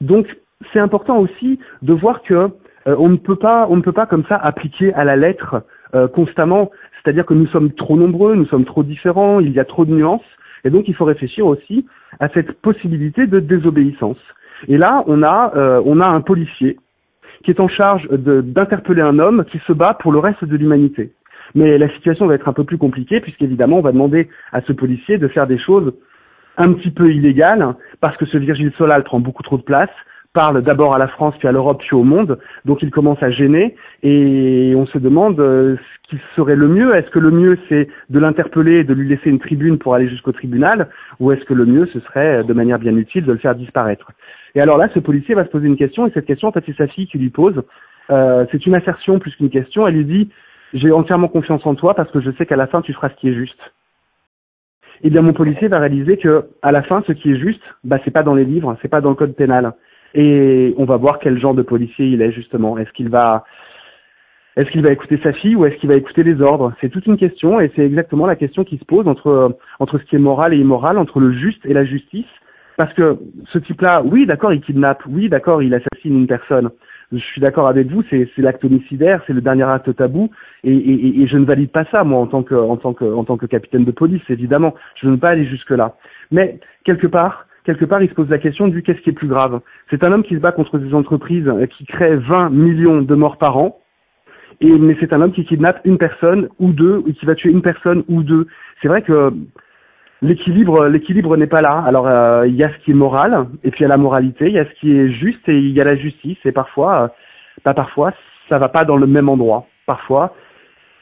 Donc, 0.00 0.26
c'est 0.72 0.80
important 0.80 1.18
aussi 1.18 1.58
de 1.82 1.92
voir 1.92 2.22
que 2.22 2.34
euh, 2.34 2.96
on 2.98 3.08
ne 3.08 3.16
peut 3.16 3.36
pas, 3.36 3.66
on 3.68 3.76
ne 3.76 3.82
peut 3.82 3.92
pas 3.92 4.06
comme 4.06 4.24
ça 4.28 4.36
appliquer 4.36 4.92
à 4.94 5.04
la 5.04 5.16
lettre 5.16 5.62
euh, 5.94 6.08
constamment. 6.08 6.70
C'est-à-dire 7.02 7.26
que 7.26 7.34
nous 7.34 7.46
sommes 7.48 7.72
trop 7.72 7.96
nombreux, 7.96 8.34
nous 8.34 8.46
sommes 8.46 8.64
trop 8.64 8.82
différents, 8.82 9.40
il 9.40 9.52
y 9.52 9.60
a 9.60 9.64
trop 9.64 9.84
de 9.84 9.92
nuances, 9.92 10.22
et 10.64 10.70
donc 10.70 10.88
il 10.88 10.94
faut 10.94 11.04
réfléchir 11.04 11.46
aussi 11.46 11.86
à 12.20 12.28
cette 12.28 12.52
possibilité 12.60 13.26
de 13.26 13.40
désobéissance. 13.40 14.18
Et 14.68 14.78
là, 14.78 15.02
on 15.06 15.22
a, 15.22 15.52
euh, 15.56 15.82
on 15.84 16.00
a 16.00 16.08
un 16.08 16.20
policier 16.20 16.78
qui 17.42 17.50
est 17.50 17.60
en 17.60 17.68
charge 17.68 18.08
d'interpeller 18.10 19.02
un 19.02 19.18
homme 19.18 19.44
qui 19.50 19.58
se 19.66 19.72
bat 19.72 19.96
pour 20.00 20.12
le 20.12 20.18
reste 20.18 20.44
de 20.44 20.56
l'humanité. 20.56 21.12
Mais 21.54 21.78
la 21.78 21.88
situation 21.90 22.26
va 22.26 22.34
être 22.34 22.48
un 22.48 22.52
peu 22.52 22.64
plus 22.64 22.78
compliquée 22.78 23.20
puisqu'évidemment 23.20 23.78
on 23.78 23.82
va 23.82 23.92
demander 23.92 24.28
à 24.52 24.62
ce 24.62 24.72
policier 24.72 25.18
de 25.18 25.28
faire 25.28 25.46
des 25.46 25.58
choses 25.58 25.92
un 26.56 26.72
petit 26.72 26.90
peu 26.90 27.12
illégales 27.12 27.74
parce 28.00 28.16
que 28.16 28.26
ce 28.26 28.38
Virgile 28.38 28.72
Solal 28.78 29.04
prend 29.04 29.20
beaucoup 29.20 29.42
trop 29.42 29.58
de 29.58 29.62
place, 29.62 29.90
parle 30.32 30.62
d'abord 30.62 30.94
à 30.94 30.98
la 30.98 31.08
France 31.08 31.34
puis 31.38 31.48
à 31.48 31.52
l'Europe 31.52 31.80
puis 31.80 31.94
au 31.94 32.04
monde, 32.04 32.38
donc 32.64 32.82
il 32.82 32.90
commence 32.90 33.22
à 33.22 33.30
gêner 33.30 33.76
et 34.02 34.72
on 34.76 34.86
se 34.86 34.98
demande 34.98 35.38
euh, 35.40 35.76
ce 35.76 36.10
qui 36.10 36.22
serait 36.36 36.56
le 36.56 36.68
mieux. 36.68 36.94
Est-ce 36.94 37.10
que 37.10 37.18
le 37.18 37.30
mieux 37.30 37.58
c'est 37.68 37.88
de 38.08 38.18
l'interpeller 38.18 38.78
et 38.78 38.84
de 38.84 38.94
lui 38.94 39.08
laisser 39.08 39.28
une 39.28 39.40
tribune 39.40 39.78
pour 39.78 39.94
aller 39.94 40.08
jusqu'au 40.08 40.32
tribunal 40.32 40.88
ou 41.20 41.32
est-ce 41.32 41.44
que 41.44 41.54
le 41.54 41.66
mieux 41.66 41.86
ce 41.92 42.00
serait 42.00 42.44
de 42.44 42.52
manière 42.54 42.78
bien 42.78 42.96
utile 42.96 43.24
de 43.24 43.32
le 43.32 43.38
faire 43.38 43.54
disparaître? 43.54 44.10
Et 44.54 44.60
alors 44.60 44.76
là, 44.76 44.88
ce 44.94 44.98
policier 44.98 45.34
va 45.34 45.44
se 45.44 45.50
poser 45.50 45.66
une 45.66 45.76
question 45.76 46.06
et 46.06 46.10
cette 46.12 46.26
question 46.26 46.48
en 46.48 46.52
fait 46.52 46.64
c'est 46.66 46.76
sa 46.76 46.86
fille 46.86 47.06
qui 47.06 47.18
lui 47.18 47.30
pose. 47.30 47.62
Euh, 48.10 48.44
c'est 48.50 48.66
une 48.66 48.76
assertion 48.76 49.18
plus 49.18 49.34
qu'une 49.36 49.50
question. 49.50 49.86
Elle 49.86 49.94
lui 49.94 50.04
dit 50.04 50.30
j'ai 50.74 50.90
entièrement 50.90 51.28
confiance 51.28 51.64
en 51.66 51.74
toi 51.74 51.94
parce 51.94 52.10
que 52.10 52.20
je 52.20 52.30
sais 52.32 52.46
qu'à 52.46 52.56
la 52.56 52.66
fin 52.66 52.82
tu 52.82 52.92
feras 52.92 53.10
ce 53.10 53.16
qui 53.16 53.28
est 53.28 53.34
juste. 53.34 53.60
Eh 55.04 55.10
bien, 55.10 55.22
mon 55.22 55.32
policier 55.32 55.68
va 55.68 55.80
réaliser 55.80 56.16
que 56.16 56.50
à 56.62 56.70
la 56.70 56.82
fin, 56.82 57.02
ce 57.06 57.12
qui 57.12 57.32
est 57.32 57.38
juste, 57.38 57.62
bah, 57.82 57.98
c'est 58.04 58.12
pas 58.12 58.22
dans 58.22 58.34
les 58.34 58.44
livres, 58.44 58.76
c'est 58.82 58.88
pas 58.88 59.00
dans 59.00 59.10
le 59.10 59.16
code 59.16 59.34
pénal. 59.34 59.72
Et 60.14 60.74
on 60.76 60.84
va 60.84 60.96
voir 60.96 61.18
quel 61.18 61.40
genre 61.40 61.54
de 61.54 61.62
policier 61.62 62.06
il 62.06 62.22
est 62.22 62.32
justement. 62.32 62.78
Est-ce 62.78 62.92
qu'il 62.92 63.08
va, 63.08 63.44
est-ce 64.56 64.70
qu'il 64.70 64.82
va 64.82 64.92
écouter 64.92 65.18
sa 65.22 65.32
fille 65.32 65.56
ou 65.56 65.64
est-ce 65.64 65.76
qu'il 65.76 65.88
va 65.88 65.96
écouter 65.96 66.22
les 66.22 66.40
ordres? 66.40 66.72
C'est 66.80 66.90
toute 66.90 67.06
une 67.06 67.16
question 67.16 67.58
et 67.58 67.72
c'est 67.74 67.84
exactement 67.84 68.26
la 68.26 68.36
question 68.36 68.62
qui 68.62 68.78
se 68.78 68.84
pose 68.84 69.08
entre 69.08 69.56
entre 69.80 69.98
ce 69.98 70.04
qui 70.04 70.16
est 70.16 70.20
moral 70.20 70.54
et 70.54 70.58
immoral, 70.58 70.98
entre 70.98 71.18
le 71.18 71.32
juste 71.32 71.64
et 71.66 71.72
la 71.72 71.84
justice. 71.84 72.26
Parce 72.76 72.92
que 72.94 73.18
ce 73.52 73.58
type-là, 73.58 74.02
oui, 74.04 74.26
d'accord, 74.26 74.52
il 74.52 74.60
kidnappe, 74.60 75.02
oui, 75.06 75.28
d'accord, 75.28 75.62
il 75.62 75.74
assassine 75.74 76.16
une 76.18 76.26
personne 76.26 76.70
je 77.12 77.24
suis 77.24 77.40
d'accord 77.40 77.68
avec 77.68 77.88
vous, 77.88 78.02
c'est 78.10 78.28
l'acte 78.38 78.64
homicidaire, 78.64 79.20
c'est 79.26 79.32
le 79.32 79.40
dernier 79.40 79.64
acte 79.64 79.94
tabou, 79.94 80.30
et, 80.64 80.74
et, 80.74 81.22
et, 81.22 81.26
je 81.26 81.36
ne 81.36 81.44
valide 81.44 81.70
pas 81.70 81.84
ça 81.90 82.04
moi 82.04 82.20
en 82.20 82.26
tant 82.26 82.42
que 82.42 82.54
en 82.54 82.76
tant 82.76 82.94
que 82.94 83.04
en 83.04 83.24
tant 83.24 83.36
que 83.36 83.46
capitaine 83.46 83.84
de 83.84 83.90
police, 83.90 84.22
évidemment, 84.28 84.74
je 85.00 85.06
ne 85.06 85.12
veux 85.12 85.18
pas 85.18 85.30
aller 85.30 85.46
jusque 85.46 85.70
là. 85.70 85.96
Mais 86.30 86.58
quelque 86.84 87.06
part, 87.06 87.46
quelque 87.64 87.84
part, 87.84 88.02
il 88.02 88.08
se 88.08 88.14
pose 88.14 88.30
la 88.30 88.38
question 88.38 88.68
du 88.68 88.82
qu'est-ce 88.82 89.00
qui 89.00 89.10
est 89.10 89.14
plus 89.14 89.28
grave. 89.28 89.60
C'est 89.90 90.04
un 90.04 90.12
homme 90.12 90.22
qui 90.22 90.34
se 90.34 90.40
bat 90.40 90.52
contre 90.52 90.78
des 90.78 90.94
entreprises 90.94 91.50
qui 91.76 91.84
créent 91.84 92.16
20 92.16 92.50
millions 92.50 93.02
de 93.02 93.14
morts 93.14 93.38
par 93.38 93.56
an, 93.58 93.78
et 94.60 94.70
mais 94.70 94.96
c'est 95.00 95.14
un 95.14 95.20
homme 95.20 95.32
qui 95.32 95.44
kidnappe 95.44 95.80
une 95.84 95.98
personne 95.98 96.48
ou 96.58 96.72
deux, 96.72 96.96
ou 96.98 97.12
qui 97.12 97.26
va 97.26 97.34
tuer 97.34 97.50
une 97.50 97.62
personne 97.62 98.04
ou 98.08 98.22
deux. 98.22 98.46
C'est 98.80 98.88
vrai 98.88 99.02
que 99.02 99.32
l'équilibre 100.22 100.86
l'équilibre 100.86 101.36
n'est 101.36 101.46
pas 101.46 101.60
là. 101.60 101.82
Alors 101.86 102.06
euh, 102.06 102.46
il 102.46 102.54
y 102.54 102.64
a 102.64 102.72
ce 102.72 102.84
qui 102.84 102.92
est 102.92 102.94
moral 102.94 103.46
et 103.64 103.70
puis 103.70 103.80
il 103.80 103.82
y 103.82 103.86
a 103.86 103.88
la 103.88 103.96
moralité, 103.96 104.46
il 104.46 104.54
y 104.54 104.58
a 104.58 104.64
ce 104.64 104.80
qui 104.80 104.96
est 104.96 105.10
juste 105.10 105.46
et 105.48 105.58
il 105.58 105.72
y 105.72 105.80
a 105.80 105.84
la 105.84 105.96
justice 105.96 106.38
et 106.44 106.52
parfois 106.52 107.02
euh, 107.02 107.08
pas 107.64 107.74
parfois 107.74 108.12
ça 108.48 108.58
va 108.58 108.68
pas 108.68 108.84
dans 108.84 108.96
le 108.96 109.06
même 109.06 109.28
endroit. 109.28 109.66
Parfois 109.86 110.34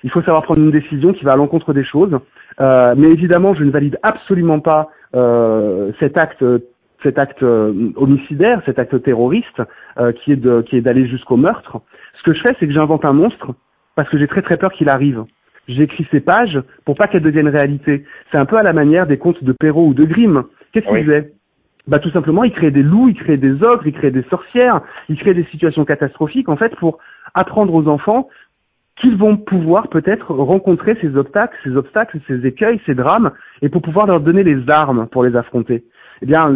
il 0.03 0.11
faut 0.11 0.23
savoir 0.23 0.43
prendre 0.43 0.61
une 0.61 0.71
décision 0.71 1.13
qui 1.13 1.25
va 1.25 1.33
à 1.33 1.37
l'encontre 1.37 1.75
des 1.75 1.85
choses. 1.85 2.19
Euh, 2.61 2.95
mais 2.97 3.09
évidemment 3.09 3.55
je 3.55 3.63
ne 3.63 3.71
valide 3.71 3.99
absolument 4.03 4.61
pas 4.61 4.89
euh, 5.15 5.93
cet 6.01 6.19
acte 6.19 6.45
cet 7.03 7.19
acte 7.19 7.43
homicidaire, 7.43 8.61
cet 8.67 8.79
acte 8.79 9.03
terroriste 9.03 9.63
qui 10.17 10.33
est 10.33 10.37
de 10.37 10.63
qui 10.63 10.77
est 10.77 10.83
d'aller 10.83 11.07
jusqu'au 11.07 11.37
meurtre. 11.37 11.81
Ce 12.19 12.23
que 12.23 12.35
je 12.35 12.41
fais 12.41 12.57
c'est 12.59 12.67
que 12.67 12.73
j'invente 12.73 13.05
un 13.05 13.13
monstre 13.13 13.55
parce 13.97 14.09
que 14.09 14.19
j'ai 14.19 14.29
très 14.29 14.43
très 14.43 14.57
peur 14.57 14.73
qu'il 14.73 14.89
arrive 14.89 15.25
j'écris 15.69 16.07
ces 16.11 16.21
pages 16.21 16.61
pour 16.85 16.97
pas 16.97 17.09
qu'elles 17.09 17.23
deviennent 17.23 17.49
réalité. 17.49 18.05
C'est 18.31 18.39
un 18.39 18.47
peu 18.47 18.57
à 18.57 18.63
la 18.63 18.73
manière 18.73 19.07
des 19.07 19.19
contes 19.19 19.43
de 19.43 19.53
Perrault 19.53 19.89
ou 19.89 19.95
de 19.95 20.05
Grimm. 20.05 20.45
Qu'est-ce 20.73 20.87
qu'il 20.87 21.05
faisait? 21.05 21.33
Bah 21.87 21.99
tout 21.99 22.11
simplement, 22.11 22.45
il 22.45 22.53
créait 22.53 22.71
des 22.71 22.83
loups, 22.83 23.09
il 23.09 23.15
créait 23.15 23.37
des 23.37 23.55
ogres, 23.63 23.87
il 23.87 23.93
créait 23.93 24.11
des 24.11 24.25
sorcières, 24.25 24.83
il 25.09 25.19
créait 25.19 25.35
des 25.35 25.47
situations 25.51 25.85
catastrophiques 25.85 26.49
en 26.49 26.57
fait 26.57 26.77
pour 26.77 26.99
apprendre 27.35 27.75
aux 27.75 27.89
enfants 27.89 28.29
qu'ils 29.01 29.17
vont 29.17 29.37
pouvoir 29.37 29.89
peut-être 29.89 30.33
rencontrer 30.35 30.97
ces 31.01 31.17
obstacles, 31.17 31.57
ces 31.65 31.75
obstacles, 31.75 32.21
ces 32.29 32.47
écueils, 32.47 32.81
ces 32.85 32.95
drames, 32.95 33.33
et 33.63 33.71
pour 33.71 33.81
pouvoir 33.81 34.07
leur 34.07 34.21
donner 34.21 34.43
les 34.43 34.69
armes 34.69 35.09
pour 35.11 35.25
les 35.25 35.37
affronter. 35.37 35.85
Eh 36.23 36.27
bien, 36.27 36.53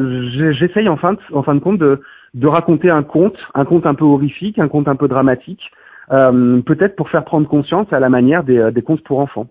j'essaye 0.52 0.88
en 0.90 0.98
fin 0.98 1.14
de, 1.14 1.18
en 1.32 1.42
fin 1.42 1.54
de 1.54 1.60
compte 1.60 1.78
de, 1.78 2.02
de 2.34 2.46
raconter 2.46 2.92
un 2.92 3.02
conte, 3.02 3.38
un 3.54 3.64
conte 3.64 3.86
un 3.86 3.94
peu 3.94 4.04
horrifique, 4.04 4.58
un 4.58 4.68
conte 4.68 4.88
un 4.88 4.96
peu 4.96 5.08
dramatique, 5.08 5.70
peut-être 6.08 6.96
pour 6.96 7.10
faire 7.10 7.24
prendre 7.24 7.48
conscience 7.48 7.86
à 7.92 8.00
la 8.00 8.08
manière 8.08 8.44
des, 8.44 8.58
euh, 8.58 8.70
des 8.70 8.82
contes 8.82 9.02
pour 9.02 9.18
enfants. 9.18 9.46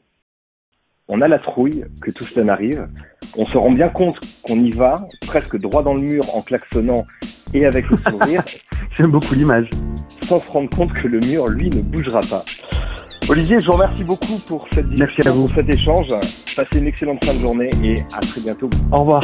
On 1.07 1.21
a 1.21 1.27
la 1.27 1.39
trouille 1.39 1.83
que 2.01 2.11
tout 2.11 2.23
cela 2.23 2.45
n'arrive. 2.45 2.87
On 3.37 3.45
se 3.45 3.57
rend 3.57 3.69
bien 3.69 3.89
compte 3.89 4.19
qu'on 4.43 4.55
y 4.59 4.71
va, 4.71 4.95
presque 5.27 5.59
droit 5.59 5.83
dans 5.83 5.93
le 5.93 6.01
mur 6.01 6.23
en 6.35 6.41
klaxonnant 6.41 7.03
et 7.53 7.65
avec 7.65 7.89
le 7.89 7.97
sourire. 7.97 8.41
J'aime 8.97 9.11
beaucoup 9.11 9.35
l'image. 9.35 9.69
Sans 10.21 10.39
se 10.39 10.51
rendre 10.51 10.69
compte 10.69 10.93
que 10.93 11.07
le 11.07 11.19
mur, 11.19 11.47
lui, 11.49 11.69
ne 11.69 11.81
bougera 11.81 12.21
pas. 12.21 12.43
Olivier, 13.29 13.59
je 13.61 13.67
vous 13.67 13.73
remercie 13.73 14.03
beaucoup 14.03 14.37
pour 14.47 14.67
cette 14.73 14.87
Merci 14.99 15.27
à 15.27 15.31
vous. 15.31 15.45
pour 15.45 15.55
cet 15.55 15.73
échange. 15.73 16.07
Passez 16.55 16.79
une 16.79 16.87
excellente 16.87 17.23
fin 17.23 17.33
de 17.33 17.39
journée 17.39 17.69
et 17.83 17.95
à 18.15 18.19
très 18.19 18.41
bientôt. 18.41 18.69
Au 18.91 18.97
revoir. 18.97 19.21